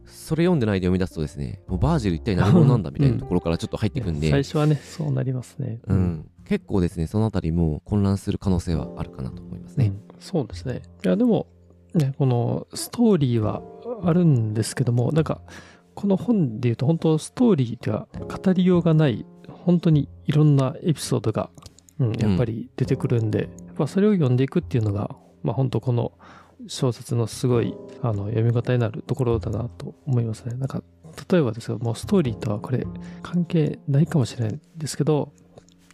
[0.06, 5.80] それ読んでないで読み出すとですねもうバージル一体何者なんだみたいなところからちょっと入っていくんで、最初はねそうなりますね。
[5.86, 9.86] うん、結構ですねそのあたりも混乱する可能性はあるかなと思いますね。
[9.86, 10.02] うん。
[10.18, 10.82] そうですね。
[11.04, 11.46] いやでも
[11.94, 13.62] ねこのストーリーは
[14.02, 15.40] あるんですけどもなんか
[15.94, 21.50] この本でいうと本当ストーリーでは語りようがない本当にいろんなエピソードが、
[21.98, 26.12] うん、やっぱり出てくるんで、やっぱそれを読んでいくっていうのがまあ本当この
[26.66, 30.54] 小説のすごいあの読み応えになるところだなと思いますね。
[30.56, 30.82] なんか
[31.30, 32.86] 例えばですけどもうストーリーとはこれ
[33.22, 35.32] 関係ないかもしれないんですけど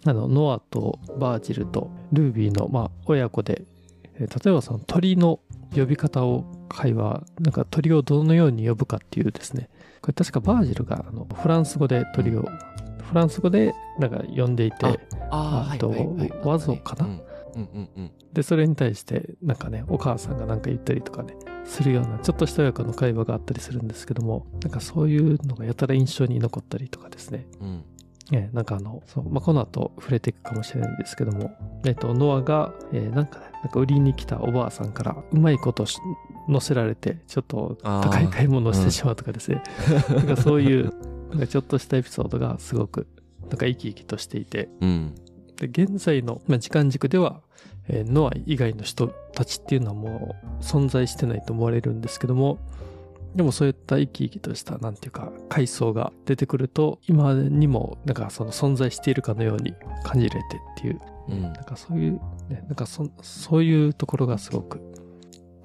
[0.04, 3.62] あのノアとバージルとルービーの、まあ、親子で
[4.14, 5.40] えー例えばその鳥の
[5.74, 9.68] 呼び方を会話なんか鳥をどのように呼ぶかっていうですね。
[10.02, 12.42] これ確かバージルがあのフランス語で鳥を
[13.02, 15.00] フランス語でなんか呼んでいて
[15.30, 15.94] ああと
[16.42, 17.06] ワゾかな？
[17.06, 17.20] うん
[17.56, 18.10] うんうんうん。
[18.32, 27.46] でそれに対してなんかねお母さんが何か言ったりとかねするようなちょっとした親子の会話があったりするんですけどもなんかそういうのがやたら印象に残ったりとかですね。
[27.60, 27.84] うん。
[28.32, 31.52] えーなんかあの、そう、まあ、この後触れていくかもしれないんですけども、
[31.84, 35.98] えっ、と、ノアが、えーなんかね、なんか売りに来たおばあさんから、うまいことし
[36.48, 39.62] 乗せられて、ちょっと高い買い物をしてしまうとかですね、
[40.08, 40.92] なんかそういう、
[41.30, 43.06] なんかちょっとしたエピソードがすごく、
[43.42, 45.14] なんか生き生きとしていて、うん。
[45.56, 47.42] で、現在の、まあ、時間軸では、
[47.88, 52.58] えーノア以外の人たちっていうのはもう存在してないと思われるんですけども、
[53.34, 60.42] でもそういった生き生きとした、なんていうか、階層が出てくると、今にも、なんかその存在しているかのように感じれてっ
[60.76, 61.42] ていう、うん。
[61.42, 62.12] なんかそういう、
[62.48, 64.80] ね、なんかそそういうところがすごく、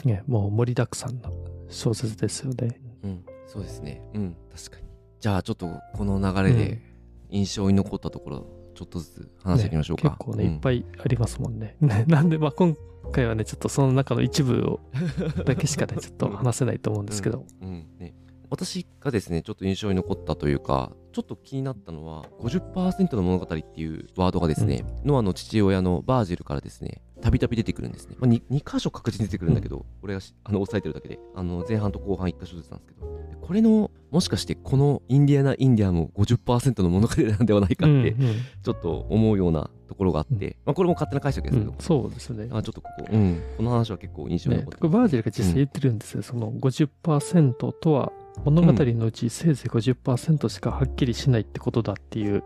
[0.03, 1.29] ね、もう盛りだくさんな
[1.69, 2.81] 小説ですよね。
[3.03, 3.25] うん。
[3.45, 4.01] そうですね。
[4.15, 4.35] うん。
[4.55, 4.87] 確かに。
[5.19, 6.81] じゃあちょっとこの流れで
[7.29, 8.47] 印象に残ったところ
[8.79, 10.53] ちょっとずつ話していきましょうか、結構ね、うん。
[10.53, 11.75] いっぱいありますもんね。
[11.81, 12.77] ね なんで、まあ今
[13.11, 14.79] 回はね、ちょっとその中の一部を、
[15.43, 17.45] だけしかね、ちょっと話せないと思うんですけど。
[17.61, 17.87] うん。
[17.99, 18.15] ね、
[18.49, 31.19] 私がですねちょっと印象に残ったというかちょっと気になったのは50%の物語っていうワードがですね、ノアの父親のバージルからですねたびたび出てくるんですね、まあ、2, 2箇所確実に出てくるんだけど、俺がしあの押さえてるだけで。
[31.35, 33.07] あの前半と後半1箇所ずつなんですけど。
[33.29, 38.35] でこれのもしかしてこのインディアナ・インディアも50%の物語なんではないかってうんうん。
[38.63, 41.77] ちょっと思うようなところがあって、まあ、これも勝手な解釈ですけど、うん。
[41.79, 42.49] そうですね。
[42.51, 46.23] あちょっとここ、うん、この話は結構印象にね、残ってこれバージルが実際言ってるんですよ。
[46.23, 48.11] その50%とは
[48.43, 52.43] 物語のうちせいぜい50%しかはっきりしないってことだっていう。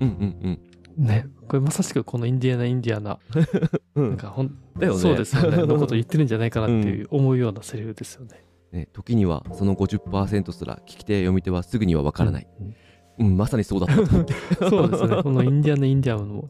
[0.00, 0.08] うん。
[0.08, 1.06] うん。
[1.06, 1.26] ね。
[1.52, 3.18] これまさしくこのインディアナ・インディアナ、
[3.94, 4.04] うん。
[4.04, 4.98] うんなんかほん、だよね。
[4.98, 5.58] そうですよね。
[5.68, 8.42] のこと言ってるんじゃないかなっていう思うようなセリフですよね。
[8.72, 12.74] ね、時にはその50%すら聞き手読み手はすぐには分からない、うん
[13.18, 13.36] うん。
[13.36, 14.32] まさにそうだったと思って。
[14.70, 15.22] そうですね。
[15.22, 16.48] このインディアナ・インディアナも、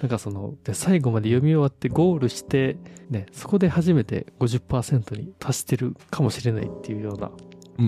[0.00, 2.76] なんかその、で最後まで読み終わってゴールして、
[3.10, 7.32] ね、そこで初めて50%に達してるかもしれないっていうような、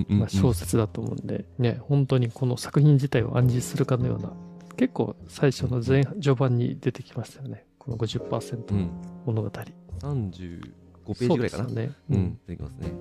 [0.08, 4.32] まあ、小説だと思うんで、ね、本当にこの作品自体を暗示するかのような、
[4.76, 7.66] 結構最初の前序盤に出てきましたよね。
[7.78, 8.90] この50%のうん、
[9.24, 9.48] 物語。
[9.48, 10.60] 35
[11.06, 11.64] ページぐらいかな。
[11.64, 11.92] そうね。
[12.10, 12.92] うん、出てきますね、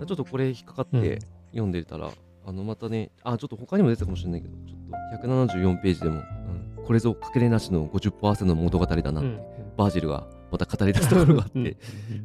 [0.00, 1.18] うん、ちょっとこれ引っかかって
[1.50, 2.10] 読んでたら、
[2.46, 9.40] あのまたねあちょっと他にも出てたかもしれないけどちょっと174ページでも、うん、これぞかけれなしの50%の物語だな、うんうん。
[9.76, 11.76] バージルがまた語り出すところがあって、うん。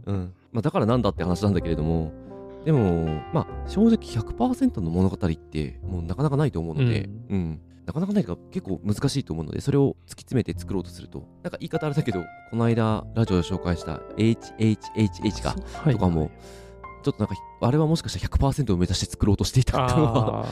[0.06, 0.34] うん。
[0.52, 2.14] まあ、だからなんだって話なんだけれども
[2.64, 7.36] でもまあ正直100%の物語ってもうなかなかないと思うので、うん。
[7.36, 11.28] うんなかなかないから結構難しいと思うのでそれを突き詰めて作ろうとすると。
[11.44, 15.94] なんか言い方あれだけどこの間ラジオで紹介した HHHH かはい。
[15.94, 16.32] とかも
[17.04, 20.46] ちょっとなんかあれはもしかしたら100%を目指して作ろうとしていたっていうのは。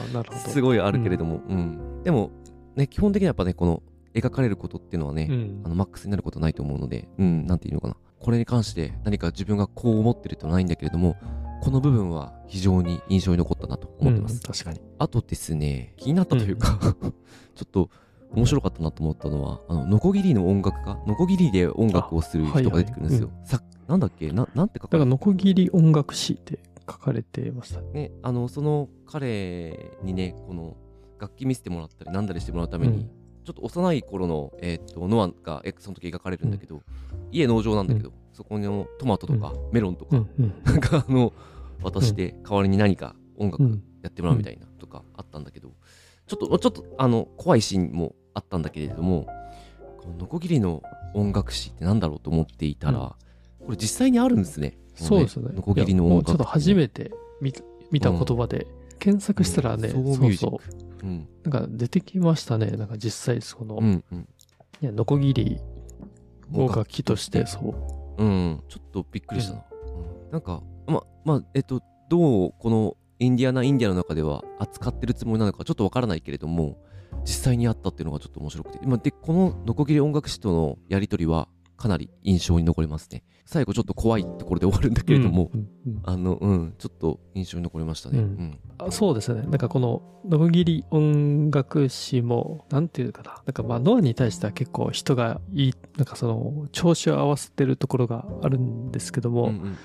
[0.46, 2.02] すごいあるけれども、うん。
[2.04, 2.30] でも
[2.76, 3.82] ね基本的にはやっぱねこの
[4.14, 5.62] 描かれることっていうのはね、うん。
[5.64, 7.96] あのマックスになることないと思うので、うん、なんていうのかな。
[8.20, 11.16] これに関して何か自分がこう思ってるとはないんだけれども、
[11.64, 14.34] この部分は非常に印象に残ったなと思ってます。
[14.34, 14.80] うん確かに。
[14.98, 16.78] あとですね、気になったというか、
[17.54, 17.88] ちょっと
[18.32, 23.30] 面白かったなと思ったのは、あの、ノコギリの音楽家、ノコギリで音楽をする人が出てくるんですよ。
[23.44, 24.30] さなんだっけ？
[24.32, 26.58] ななんて書かれだから、ノコギリ音楽誌って
[26.90, 27.80] 書かれてました。
[27.80, 30.76] ね、あの、その彼にね、この
[31.18, 33.10] 楽器見せてもらったり、なんだりしてもらうために、うん。
[33.44, 36.82] ちょっと幼い頃の、えーっとノアがえその時描かれるんだけど、
[37.30, 40.54] 家農場なんだけど、そこのトマトとかメロンとか、うんうん。
[40.64, 41.32] なんかあの
[41.84, 45.70] 渡して代わりに何か音楽うんやってもらうみたいなとかあったんだけど、
[46.26, 49.26] ちょっと、ちょっと、あの、怖いシーンもあったんだけれども、
[49.98, 50.82] このノコギリの
[51.14, 53.12] 音楽史ってなんだろうと思っていたら、うん
[53.64, 54.76] これ実際にあるんですね。
[54.94, 55.54] そうですよね。
[55.54, 58.66] ノコギリの音楽うちょっと初めて見た見た言葉で、
[58.98, 60.60] 検索したらね、うんそうそ
[61.02, 61.06] う。
[61.06, 61.28] うん。
[61.44, 62.72] なんか出てきましたね。
[62.72, 64.28] なんか実際その、うんうん。
[64.82, 65.58] いやノコギリ
[66.52, 67.74] を楽器として、そ
[68.18, 68.22] う。
[68.22, 69.64] うん、ちょっとびっくりしたな。
[69.70, 69.74] うん
[70.30, 70.62] なんか、
[71.24, 76.76] ま、あ、えっと、どうこのインディアナ・インディアの中では扱ってるつもりなのかちょっとわからないけれども、
[77.24, 78.86] 実際にあったっていうのがちょっと面白くて。
[78.86, 81.48] まあで、このノコギリ音楽師とのやり取りは
[81.84, 83.22] かなり印象に残りますね。
[83.44, 88.20] 最後ちょっと怖いところで終わるんだけれども、うんうんあの、うん、ちょっと印象に残りましたね。
[88.20, 88.58] ううんん。
[88.78, 89.42] あそうですね。
[89.42, 93.42] なんかこの、ノコギリ音楽史も、なんていうかな。
[93.44, 99.76] なんかまあ、ノアに対しては結構人がいい、なんかその、調子を合わせてるところがあるんですけども、うんうんうん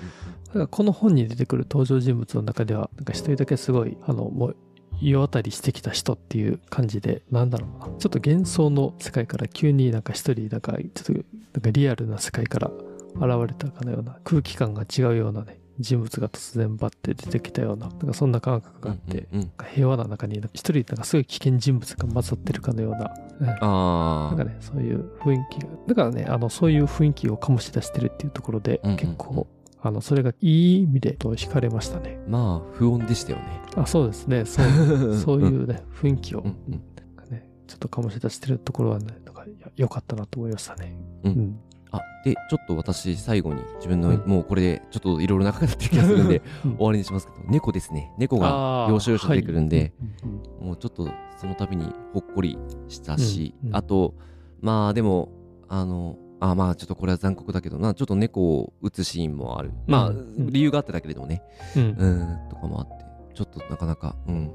[0.54, 4.56] なんかこの本に出てくる登場人物の中では、なんか一人だけすごい、あの、もう、
[5.00, 7.86] 世渡りしてきた人っていう感じで、なんだろうな。
[7.86, 11.18] ちょっと幻想の世界から急になんか一人、なんか、ちょっと、な
[11.58, 12.70] んかリアルな世界から
[13.14, 18.90] 現れたかのような、空気感が違うようなね、人物が突然バッて出てきたような、なんかそんな感覚が。
[18.90, 23.46] あって、うんうんうん平和な中に一人なんかすごい危険人物が混ざってるかのような、うん。
[23.46, 28.98] なあんかね、そういう雰囲気が、だからね、あの、そういう雰囲気を醸し出してるっていうところで、うんうんうん。
[28.98, 29.46] 結構、
[29.82, 32.18] あの、それがいい意味でと惹かれましたね。
[32.26, 33.44] あ、まあ、不穏でしたよね。
[33.76, 40.94] あ、そうですね、そう、 そういうね、雰囲気を、うんうね、ちょっと醸し出してるところはね、なんか、や良かったなと思いましたね。
[41.24, 41.58] うんうん。
[41.92, 48.12] あ、で、ちょっと私、最後に自分の、うんもうこれで、ちょっといろいろ長くなってる気がするんで、 うん終わりにしますけど、猫ですね。
[48.18, 49.92] 猫が要所要所出てくるんで、はい
[50.24, 54.14] うんもうちょっとその度にほっこりしたし、あと、
[54.60, 55.30] まあでも、
[55.68, 59.72] あの、あまあちょっとこれは残酷だけどな、ちょっと猫を撃つシーンもある。
[59.86, 60.46] まあ、うん。
[60.48, 61.42] 理由があっただけれどもね、
[61.76, 61.82] うん。
[61.82, 64.46] うん、とかもあって、ちょっとなかなか、うん。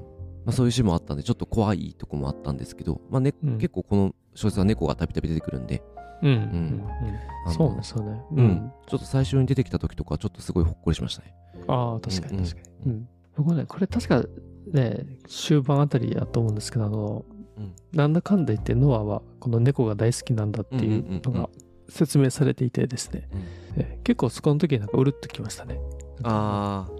[0.45, 3.57] まあそういうシーンもあったんで、ちょっと怖いとこもあったんですけど、まあね、うん。
[3.57, 5.83] 結構この小説は猫がたびたび出てくるんで、
[6.23, 6.29] うん。
[6.29, 7.53] うん。
[7.53, 8.21] そうですよね。
[8.31, 11.35] うん、ちょっと最初に出てきた時とか、ちょっとすごいほっこりしましたね。
[11.67, 12.91] ああ、確かに確かに。
[12.91, 13.09] うん。
[13.35, 14.23] 僕ね、これ確か
[14.71, 17.25] ね、終盤あたりやと思うんですけど、あの、
[17.57, 17.73] うん。
[17.93, 21.49] なんだかんだ言ってノアはこの猫が大好きなんだっていうのが
[21.89, 23.41] 説明されていてですね、うん。
[23.77, 25.79] え結構そこの時なんかうるっときましたね。
[26.23, 26.91] ああ、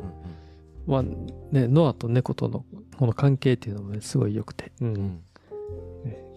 [0.88, 2.66] まあね、ノアと猫との
[2.98, 5.22] この関係っていうのもね、すごい良くて、うん。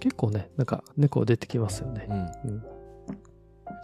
[0.00, 2.06] 結構ね、なんか猫出てきますよね。
[2.44, 2.62] うん。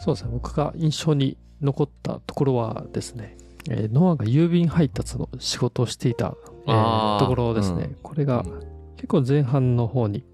[0.00, 3.36] そうですね、僕が印象に残ったところはですね、
[3.70, 6.34] えーノアが郵便配達の仕事をしていた、
[6.66, 7.18] えー。
[7.18, 7.96] ところですね、うん。
[8.02, 10.24] これがうん結構前半の方に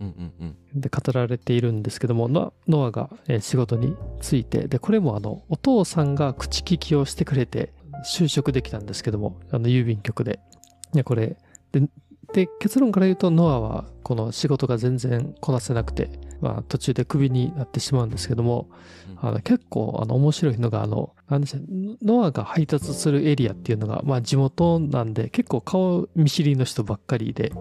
[0.74, 7.72] で語られているんですけどもノアノアが、えー仕事に就いてでこれもあのお父さんが口利きをしてくれて
[8.04, 10.40] 就職できたんですけどもあの郵便局で。
[10.94, 11.36] いやこれ
[11.72, 11.88] で
[12.32, 18.68] で結論から言うとノアはこの仕事が全然こなせなくて、まあ、途中でクビになってしまうんですけども
[19.20, 19.28] うん。
[19.28, 21.62] あの結構あの面白いのがあのでしょう
[22.02, 27.52] ノアが配達するエリアっていうのが、まあ、地元なんで結構顔見知りの人ばっかりで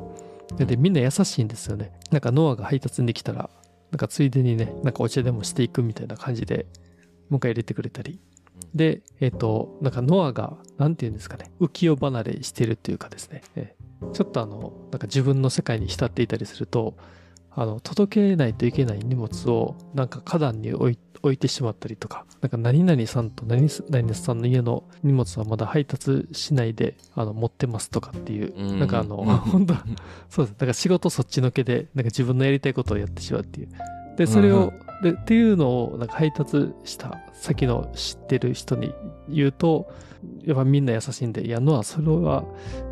[0.57, 1.91] ででみんな優しいんですよね。
[2.11, 3.49] なんかノアが配達に来たら
[3.91, 6.65] なんかついでにねなんかお茶でもしていくみたいな感じで
[7.31, 8.19] 迎え入れてくれたり。
[8.75, 13.75] でえっ、となんかノアがなんて言うんですかね浮世離れしてるっていうかですね、え
[14.13, 16.95] ちょっとあのなんか自分の世界に浸っていたりすると
[17.51, 29.75] あの届けないといけない荷物をなんか花壇に置いて置いてしまったりとか、なんか何々さんと何々さんの家の荷物はまだ配達しないであの持ってますとかっていう、うんなんかあの、うん 本当
[30.29, 30.53] そうです。
[30.53, 33.69] だから仕事そっちのけで、なんか自分のやりたいことをやってしまうっていう。
[34.17, 38.93] で、それを、でっていうのをなんか配達した先の知ってる人に
[39.29, 39.91] 言うと、
[40.43, 42.43] やっぱみんな優しいんで、いや、ノア、それは、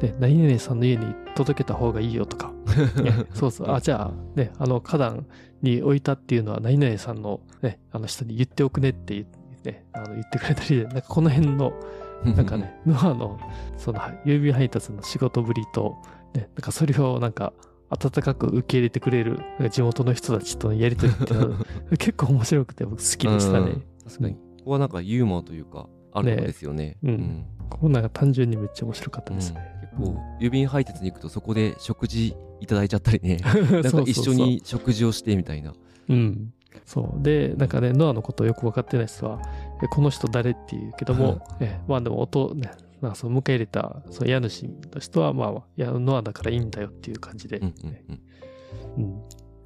[0.01, 2.53] ね、何々さんの家に届けた方がいいよとか、
[3.03, 5.25] ねそうそう、あ、じゃあ、ね、あの、花壇
[5.61, 11.73] に置いたっていうのは何々さんの、ね、あの人に言っておくねって言って、ね、あの言ってくれたりで、なんかこの辺の、
[12.23, 13.39] なんかね、ノアの、
[13.77, 15.97] その、郵便配達の仕事ぶりと、
[16.33, 17.53] ね、なんかそれをなんか、
[17.89, 19.39] 温かく受け入れてくれる、
[19.71, 21.33] 地元の人たちとのやりとりって
[21.97, 23.71] 結構面白くて僕好きでしたね。
[23.71, 24.35] うん確かに。
[24.35, 26.97] ここはなんかユーモアというか、あるんですよね。
[27.01, 29.71] ねうんここなんか単純にめっちゃ面白かったですね。
[29.73, 33.37] うん結構、郵便配達に行くとそこで食事いただいちゃったりね。
[33.83, 35.73] なんか一緒に食事をしてみたいな。
[36.09, 36.53] うん。
[36.85, 37.23] そう。
[37.23, 39.41] で、なんかね、ノアのことをよく分かってない人は、
[39.81, 42.71] えこの人誰って言うけども、えまあでも音、ね、
[43.01, 44.63] なんかその迎え入れたその家主
[44.93, 48.21] の人は、まあ、いや、ノアだからいいんだよっていう感じで、うんうんうん
[48.97, 49.03] うん。
[49.03, 49.19] い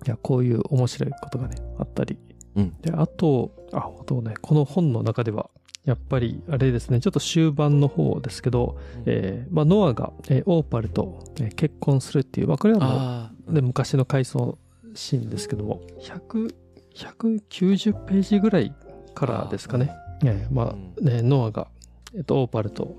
[0.06, 2.18] や、こういう面白いことがね、あったり。
[2.56, 5.50] うんで、あと、あ、あとね、この本の中では、
[5.86, 14.58] やっぱり、あれですね、ちょっと終盤の方ですけど、えーまあ、ノアが、えーオーパルと、えー結婚するっていう、まあ、これはもう、ああ、で昔の回想
[14.94, 15.82] シーンですけども。
[16.00, 16.54] 100
[16.96, 18.74] 190ページぐらい
[19.16, 19.92] からですかね。
[20.22, 21.68] ねまあね、ノアが、
[22.16, 22.96] えっと、オーパルと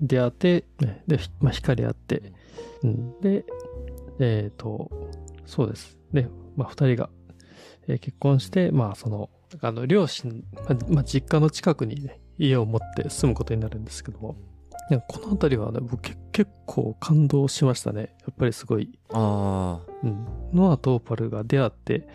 [0.00, 2.32] 出会って、ね、で、まあ、光り合って、
[2.82, 3.44] うん、で、
[4.18, 4.90] えっ、ー、と、
[5.46, 5.98] そうです。
[6.12, 7.10] で、まあ、二人が、
[7.88, 9.30] えー、結婚して、まあ、その、
[9.60, 14.36] あの、両親、まあ、まあ、実家の近くにね、家を持って住むことになるんですけども、
[15.08, 16.00] この辺りはね、僕
[16.32, 18.14] 結構感動しましたね。
[18.22, 18.98] やっぱりすごい。
[19.12, 19.92] ああ。
[20.02, 20.26] うん。
[20.52, 22.08] ノアとオーパルが出会って、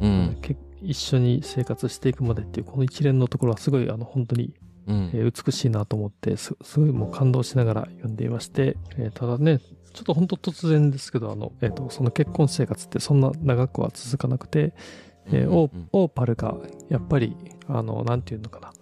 [0.00, 0.36] うん、
[0.82, 4.54] 一緒に生活していくまでっていう、この一連のところはすごい、あの、本当に、
[4.86, 14.74] うん、えー、美しいなと思ってす、すごいもう感動しながら読んでいまして、えー、ただね、ちょっと本当突然ですけど、あの、えっ、ー、と、その結婚生活ってそんな長くは続かなくて、
[15.32, 16.56] えー、オーパルが、
[16.88, 17.36] やっぱり、
[17.68, 18.72] あの、なんていうのかな、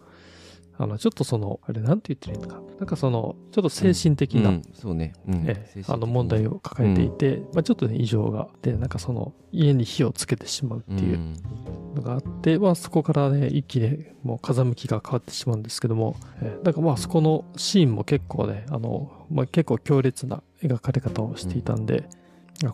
[0.77, 2.61] あの、ちょっとその、あれ、なんて言ってるのか。
[2.79, 11.35] なんかその、ちょっと精神的な、そうね、うん、えあの問題を抱えていて、まあちょっとね、異常が、で、なんかその、家に火をつけてしまうっていう
[11.95, 22.09] のがあって、まあそこからね、一気にもう風向きが変わってしまうんですけども、えー、だからまあそこのシーンも結構ね、あの、まあ結構強烈な描かれ方をしていたんで、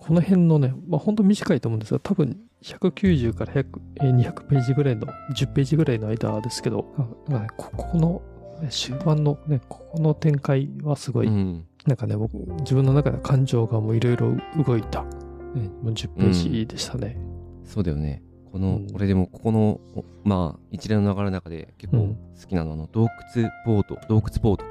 [0.00, 6.86] この辺のね、まあ本当短いと思うんですが、多分190から100、えー、200ページぐらいの、10ページぐらいの間ですけど、
[7.28, 8.22] ね、ここの、
[8.68, 17.16] 終盤のね、ここの展開はすごい、うん、なんかね、僕、自分の中で感情がもういろいろ動いた、ね、もう10ページでしたね。
[17.18, 18.22] うん、そうだよね。
[18.52, 19.80] この、うん、俺でもここの、
[20.24, 24.70] まあ、一連の流れの中で結構好きなのは、あの、洞窟ボート、洞窟ボートか。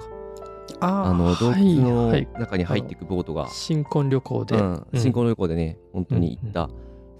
[0.81, 3.47] ああの、洞窟の中に入っていくボートが。
[3.49, 4.57] 新婚旅行で。
[4.57, 6.69] うん、新婚旅行でね、本当に行った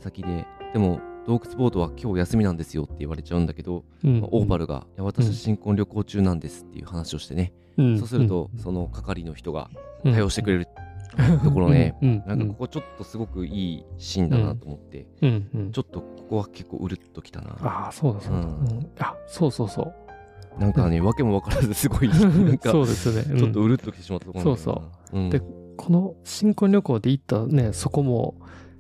[0.02, 4.22] 先で、でも洞窟ボートは今日休みなんですよって言われちゃうんだけど、うん。
[4.22, 9.70] まあ、オーパルが「いや私新婚旅行中なんです」っていう話をしてね、うん、そうすると、その係の人が
[10.04, 10.68] 対応してくれる
[11.44, 11.96] ところね、
[12.26, 17.58] なんかここちょっとすごくいいシーンだなと思って、ちょっとここは結構うるっときたな。
[17.62, 18.42] ああそうだそう
[18.96, 20.60] だ、あそうそうそう。
[20.60, 24.82] なんかね、わけも分からずすごい なんかそうですね、ちょっとうるっときてしまったところそう
[25.14, 25.42] そう、で
[25.78, 28.36] この新婚旅行で行ったねそこも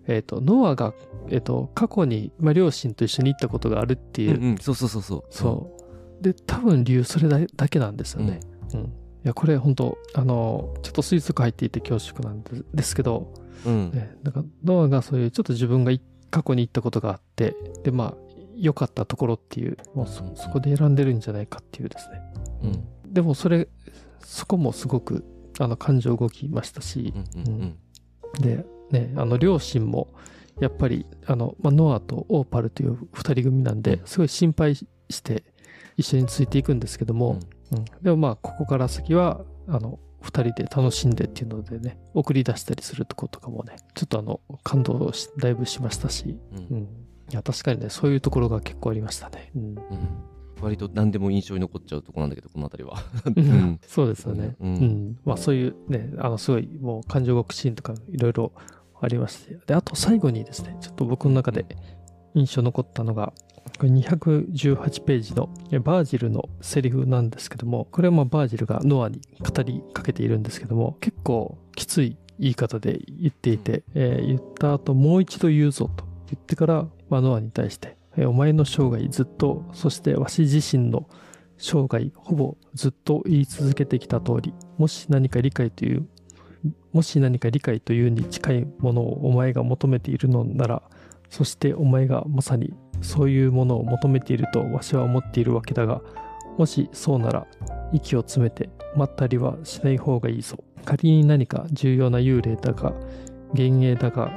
[0.09, 0.93] えっ、ー、と、ノアが、
[1.29, 4.37] えっ、ー、と、過去に、まあ、両親と一緒に行ったことがあるっていう。
[4.37, 5.23] うん、うん、そうそうそうそう。
[5.29, 5.71] そ
[6.19, 6.23] う。
[6.23, 8.39] で、多分理由それだけなんですよね。
[8.73, 8.79] うん。
[8.79, 8.89] うん、い
[9.23, 12.43] や、これ本当あの、ちょっと推測入っていて恐縮なん
[12.73, 13.31] ですけど、
[13.65, 13.91] うん。
[13.91, 15.91] ね、なんか、ノアがそういうちょっと自分が
[16.31, 18.13] 過去に行ったことがあって、で、まあ、
[18.55, 22.21] 良かったところっていう、もうそ、そこで選んでるんじゃないかっていうですね。
[22.63, 22.67] う
[23.09, 23.13] ん。
[23.13, 23.67] でもそれ、
[24.21, 25.23] そこもすごく、
[25.59, 27.77] あの、感情動きましたし、うん、うん、
[28.41, 30.07] で、ね、あの両親も
[30.59, 34.85] やっぱりあの、まあ、ノアとオーパルという2人組なんで、すごい心配し
[35.23, 35.43] て
[35.97, 37.39] 一緒についていくんですけども、
[37.71, 46.87] うん、うん、でもまあここから先はあの2人で楽しんでっていうのでね送り出したりするとことかもねちょっとあの感動しだいぶしましたし、うん、うん、い
[47.31, 49.51] や確かにねそういうところが結構ありましたね。
[49.55, 49.75] うん。
[50.61, 53.01] 割と何でも印象に残っちゃうとこなんだけど、この辺りは。
[53.33, 54.57] うん、そうですよね。
[54.59, 54.75] うん。
[54.75, 58.51] うん、まあそういうね、あのすごいもう感情極シーンとかいろいろ
[59.01, 59.57] ありまして。
[59.65, 61.65] で、あと最後にですね、ちょっと僕の中で
[62.33, 63.33] 印象残ったのが、
[63.77, 65.49] これ218ページの
[65.81, 81.09] バージルのセリフなんですけども、これはまあバージルがノアに語りかけているんですけども、結構きつい言い方で言っていて、えー、言った後もう一度言うぞと言ってから、まあ、ノアに対して、えー、お前の生涯ずっと、そしてわし自身の
[81.57, 86.07] 生涯ほぼずっと言い続けてきた通り、もし何か理解という
[86.91, 90.81] もし何か理解というに近いものをお前が求めているのなら、
[91.29, 96.01] そしてお前がまさにそういうものを求めているとわしは思っているわけだが、
[96.57, 97.47] もしそうなら
[97.93, 100.57] 息を詰めて待ったりはしない方がいいぞ。
[100.85, 102.93] 仮に何か重要な幽霊だが、
[103.53, 104.31] 幻影だが、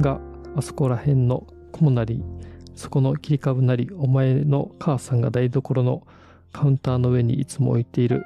[0.00, 0.20] が、
[0.56, 2.22] あそこら辺の雲なり、
[2.74, 6.06] そこの切り株なり、お前の母さんが台所の
[6.52, 8.24] カウンターの上にいつも置いている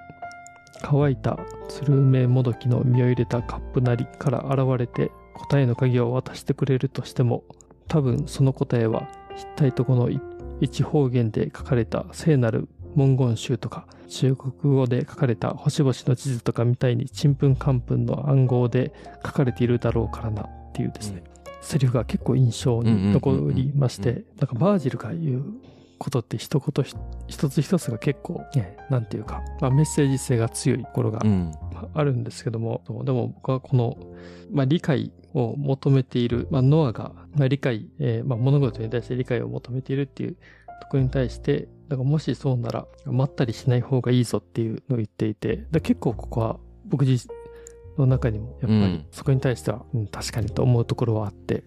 [0.83, 1.39] 乾いた
[1.71, 7.45] スルメもどきの実を入れたカップなりから現れて答えの鍵を渡してくれるとしても
[7.89, 10.11] 多分その答えはヒッタイト語の
[10.61, 18.93] 一方言で書かれた聖なる文言集とか中国語で書かれた星々の地図とかみたいにちんぷんかんぷんの暗号で
[19.25, 25.45] 書かれているだろうからなっていうですね、うん、セリフが結構印象に残りましてなんかバージルが言う
[26.01, 26.85] ことって一言
[27.29, 31.21] 一つ一つが結構、ね、なんていうか、まあ、メッセージ性が強いところが
[31.93, 33.99] あるんですけども、うん、でも僕はこの、
[34.51, 40.37] まあ、理解を求めている、まあ、ノアが、まあ、理解、えーまあ、物事に対して理解を求めているっていう
[40.81, 47.35] ところに対して、だからもしそうなら、まったりしない方がいいぞっていうのを言っていて、結構ここは僕自身
[47.99, 51.63] の中にも、やっぱりそこに対しては、うん、確かにと思うところはあって、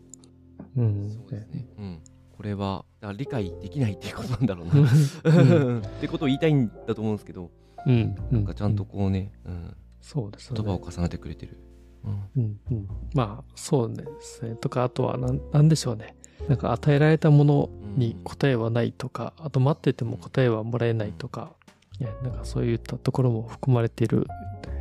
[0.75, 1.67] うんそうですね。
[1.77, 1.99] うん。
[2.43, 2.83] これは、
[3.15, 5.81] 理解できないっていうことなんだろううん。
[5.81, 5.87] な。
[5.87, 7.51] ってことを言いたいんだと思うんですけど、
[7.85, 8.15] うん。
[8.31, 10.61] なんかちゃんとこうね、うん、そうですよね。
[10.61, 11.57] 言葉を重ねてくれてる。
[12.03, 12.43] うん。
[12.43, 14.57] うんうん、まあそうですね。
[14.57, 16.17] とかあとはなんなんでしょうね。
[16.49, 21.53] なんか与えられたものに答えはないとか、あと待ってても答えはもらえないとか、
[22.01, 24.27] いやなんかそういったところも含まれている、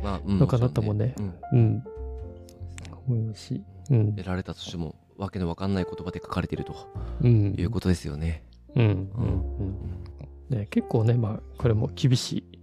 [0.03, 1.15] のかなともね
[1.53, 1.81] うん。
[3.07, 4.15] 思いますし、うん。
[4.17, 6.75] 得られたとしても、わけのわかんない言葉で書かれてると
[7.21, 8.43] うんいうことですよね。
[8.75, 8.97] うんうんう
[9.59, 9.67] うん
[10.55, 10.59] ん。
[10.59, 12.59] ね、結構ねまあこれも厳しい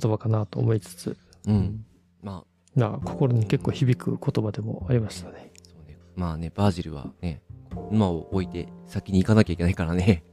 [0.00, 1.16] 言葉かなと思いつつ、
[1.46, 1.84] うん。
[2.22, 5.52] まあ、まあ心に結構響く言葉でもありましたね。
[5.62, 5.98] そうね。
[6.16, 7.42] まあね、バージルはね、
[7.90, 10.24] 馬を置いて先に行かなきゃいけないからね。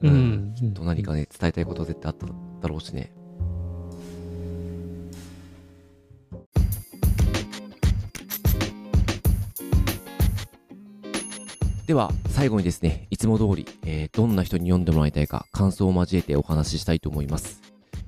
[0.00, 3.12] うん、きっと何かね、伝えたいこと絶対あっただろうしね。
[11.92, 17.60] では、最後にですね、いつも通り、えーどんな人に読んでもらいたいか、感想を交えてお話ししたいと思います。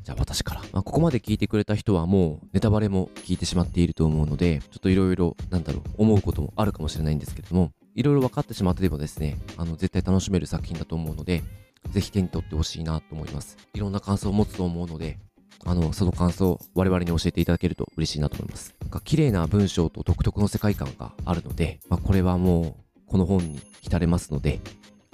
[0.03, 0.63] じゃあ私から。
[0.73, 11.43] まあ、ここまで聞いてくれた人はもうネタバレも聞いてしまっていると思うので、ちょっといろいろ、なんだろう、思うこともあるかもしれないんですけれども、いろいろ分かってしまってでもですね、あの、絶対楽しめる作品だと思うので、
[11.91, 13.59] ぜひ手に取ってほしいなと思います。
[13.75, 15.19] いろんな感想を持つと思うので、
[15.67, 18.75] あの、その感想を我々に教えていただけると嬉しいなと思います。
[18.81, 24.61] なんか綺麗な文章と独特の世界観があるので、まあ、これはもう、この本に浸れますので、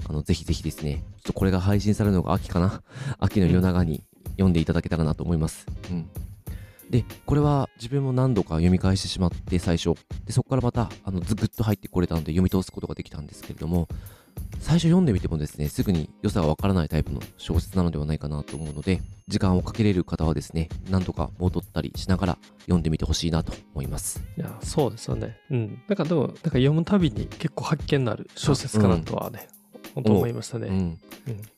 [0.08, 2.82] あの、ぜひぜひですね、ちょっとこれが配信されるのが秋かな？
[3.18, 5.66] 秋の夜長に読んでいただけたらなと思います。
[5.90, 6.08] うん。
[6.90, 9.94] で、これは自分も何度か読み返してしまって最初。
[10.24, 13.86] で、そこからまた、あの、ずぐっと入ってこれたので読み通すことができたんですけれども、
[14.58, 24.22] 最初読んでみてもですね、すぐに良さがわからないタイプの小説なのではないかなと思うので、時間をかけれる方はですね、何度か戻ったりしながら読んでみてほしいなと思います。
[24.36, 25.38] いや、そうですよね。
[25.50, 25.82] うん。
[25.88, 29.48] なんかでも、なんか読むたびに結構発見のある小説かなとはね、
[29.94, 30.68] 本当思いましたね。
[30.68, 30.74] うん。
[30.76, 30.98] うん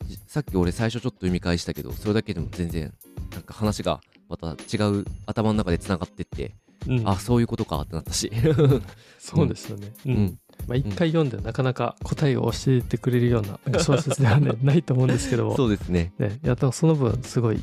[0.07, 2.93] じさっき俺最初ちょっと読み返したけど、それだけでも全然、
[3.31, 6.55] なんか話がまた違う頭の中で繋がってって、
[6.87, 8.31] うんあ、そういうことかってなったし。
[9.19, 9.93] そうですよね。
[10.07, 10.39] ううんん。
[10.67, 15.57] まあ、一回読んでなかなか答えを教えてくれるような小説では、ね、 ないと思うんですけども。
[15.57, 16.13] そうですね。
[16.19, 17.61] ね、いやその分すごい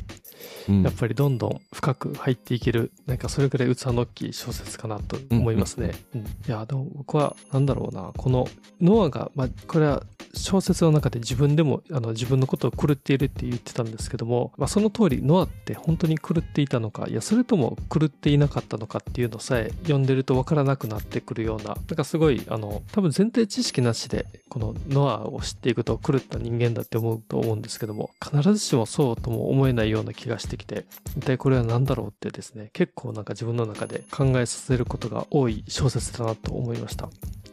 [0.68, 5.92] うんやっぱりどんどん深く入っていけるなんかそれくらい器の大きい小説かなと思いますね。
[6.14, 8.46] うんいやでも僕はなんだろうなこの
[8.80, 10.02] ノアが、まあ、これは
[10.34, 37.08] 小説の中で自分でもあの自分のことを狂っているって言ってたんですけども、まあ、その通りノアって本当に狂っていたのかいやそれとも狂っていなかったのかっていうのさえ読んでると分からなくなってくるようななんかすごいあの多分前提知識なしでこのノアを知っていくと狂った人間だって思うと思うんですけども必ずしもそうとも思えないような気がしてきて一体これは何だろうってですね結構なんか自分の中で考えさせることが多い小説だなと思いました。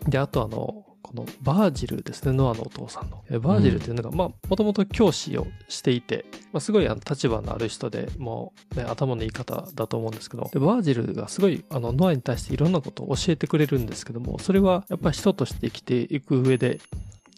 [0.08, 3.24] であとあのこのバージルですねノアのお父さんの。
[3.30, 10.50] えバージルっていうのが、まあもともと教師をしていて、まあ、すごいあの立場のある人でもう、ね、頭のいい方だと思うんですけど。
[10.52, 16.82] でバージルがすごいあのノアに対していろんなことを教えてくれるんですけどもそれはやっぱり人として生きていく上で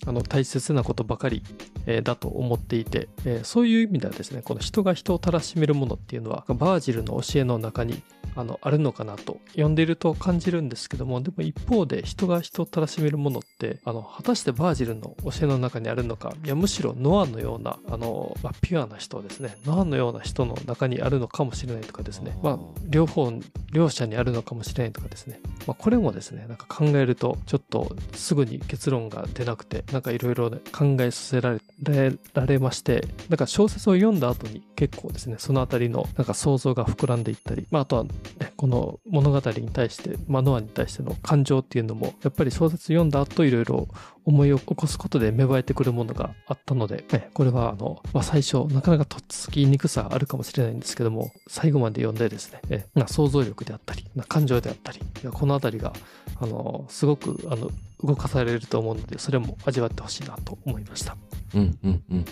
[0.06, 1.44] あの大切なことばかり、
[1.86, 8.02] えーだと思っていて、えーそういう意味ではですねこの人が人をたらしめるものっていうのはバージルの教えの中に
[8.36, 23.32] あのあるのかなと読んでいると感じるんですけどもでも一方で人が人をたらしめるものってあの果たしてバージルの教えの中にあるのかいやむしろノアのようなあの、まあ、ピュアな人ですねノアのような人の中にあるのかもしれないとかですねまあ両方
[23.72, 38.12] 両者にあるのかもしれないとかですね、まあ、これもですねなんか考えるとちょっとすぐに結論が出なくてなんかいろいろ考えさせられられましてなんか小説を読んだ後に結構ですねそのあたりのなんか想像が膨らんでいったり、まあ、あとは、ね、
[38.56, 43.88] この物語に対して、まあ、ノアに対しての感情っていうのもやっぱり小説読んだ後いろいろ
[44.26, 55.00] 思いを起こすことで芽生えてくるものがあったので、ね、これはあの、まあ、最初なかなかとっつきにくさあるかもしれないんですけども最後まで読んでですね、まあ想像力であったりまあ感情であったり
[55.32, 55.94] このあたりが
[56.40, 57.70] あのすごくあの
[58.04, 61.18] 動かされると思うのでそれも味わってほしいなと思いました。
[61.56, 62.26] うんうんうん。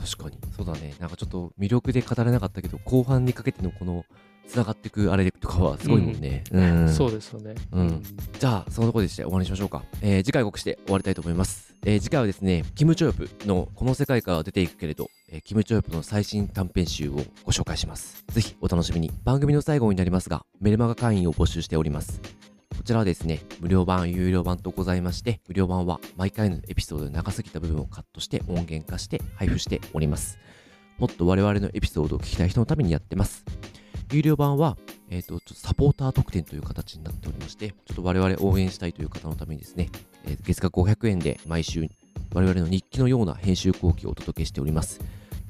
[0.00, 0.38] 確かに。
[0.56, 0.94] そうだね。
[0.98, 4.04] なんかちょっと魅力で語れなかったけど、後半にかけてのこの、
[4.50, 6.44] 繋がっていくあれとかはすごいもんね。
[6.50, 6.88] うん。
[6.92, 7.54] そうですよね。
[7.72, 8.02] うん
[8.38, 9.84] じゃあ、そのところでして終わりにしましょうか。
[10.02, 11.74] えー次回告知で終わりたいと思います。
[11.84, 18.24] えー次回はですね、キム・チョヨプのこの世界から出ていくけれど、えーキム・チョヨプの最新短編集をご紹介します。
[18.28, 19.10] ぜひお楽しみに。
[19.24, 22.20] 番組の最後になりますが、メルマガ会員を募集しております。
[22.76, 30.38] こちらはですね、無料版、有料版とございまして、無料版は毎回のエピソードで長すぎた部分をカットして音源化して配布しております。
[30.98, 33.44] もっと我々のエピソードを聞きたい人のためにやってます。
[34.12, 34.76] 有料版は、
[35.08, 39.88] えっ、と、ちょっとサポーター特典という形になっておりまして、ちょっと我々応援したいという方のためにですね、
[40.24, 41.88] えー月額500円で毎週
[42.34, 45.00] 我々の日記のような編集後期をお届けしております。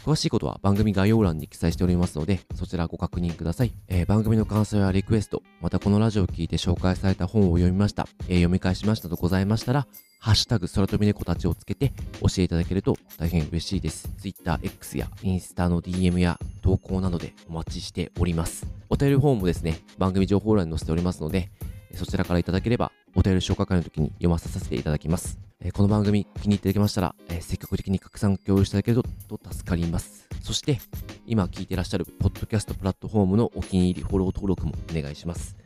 [0.05, 3.73] 詳しいことは番組概要欄に記載しておりますので、そちらご確認ください。
[3.89, 9.87] えー番組の感想やリクエスト、またこのラジオを聞いて紹介された本を読みました、えー読み返しましたとございましたら、
[10.19, 14.09] ハッシュタグ空飛び猫たちをつけて教えていただけると大変嬉しいです。
[14.19, 18.67] Twitter、X やインスタの DM や投稿などでお待ちしております。
[18.89, 21.51] お便りフォームもですね、番組情報欄に載せておりますので、
[21.95, 25.39] そちらからいただければ、お便り紹介会の時に読ませさせていただきます。
[25.63, 30.27] えこの番組気に入っていただけましたら、え積極的に拡散共有していただけると助かります。
[30.43, 30.79] そして、
[31.27, 35.57] 今聞いていらっしゃるポッドキャストプラットフォームのお気に入り、フォロー登録もお願いします。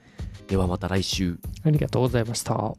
[0.49, 1.39] ではまた来週。
[1.63, 2.75] ありがとうございました。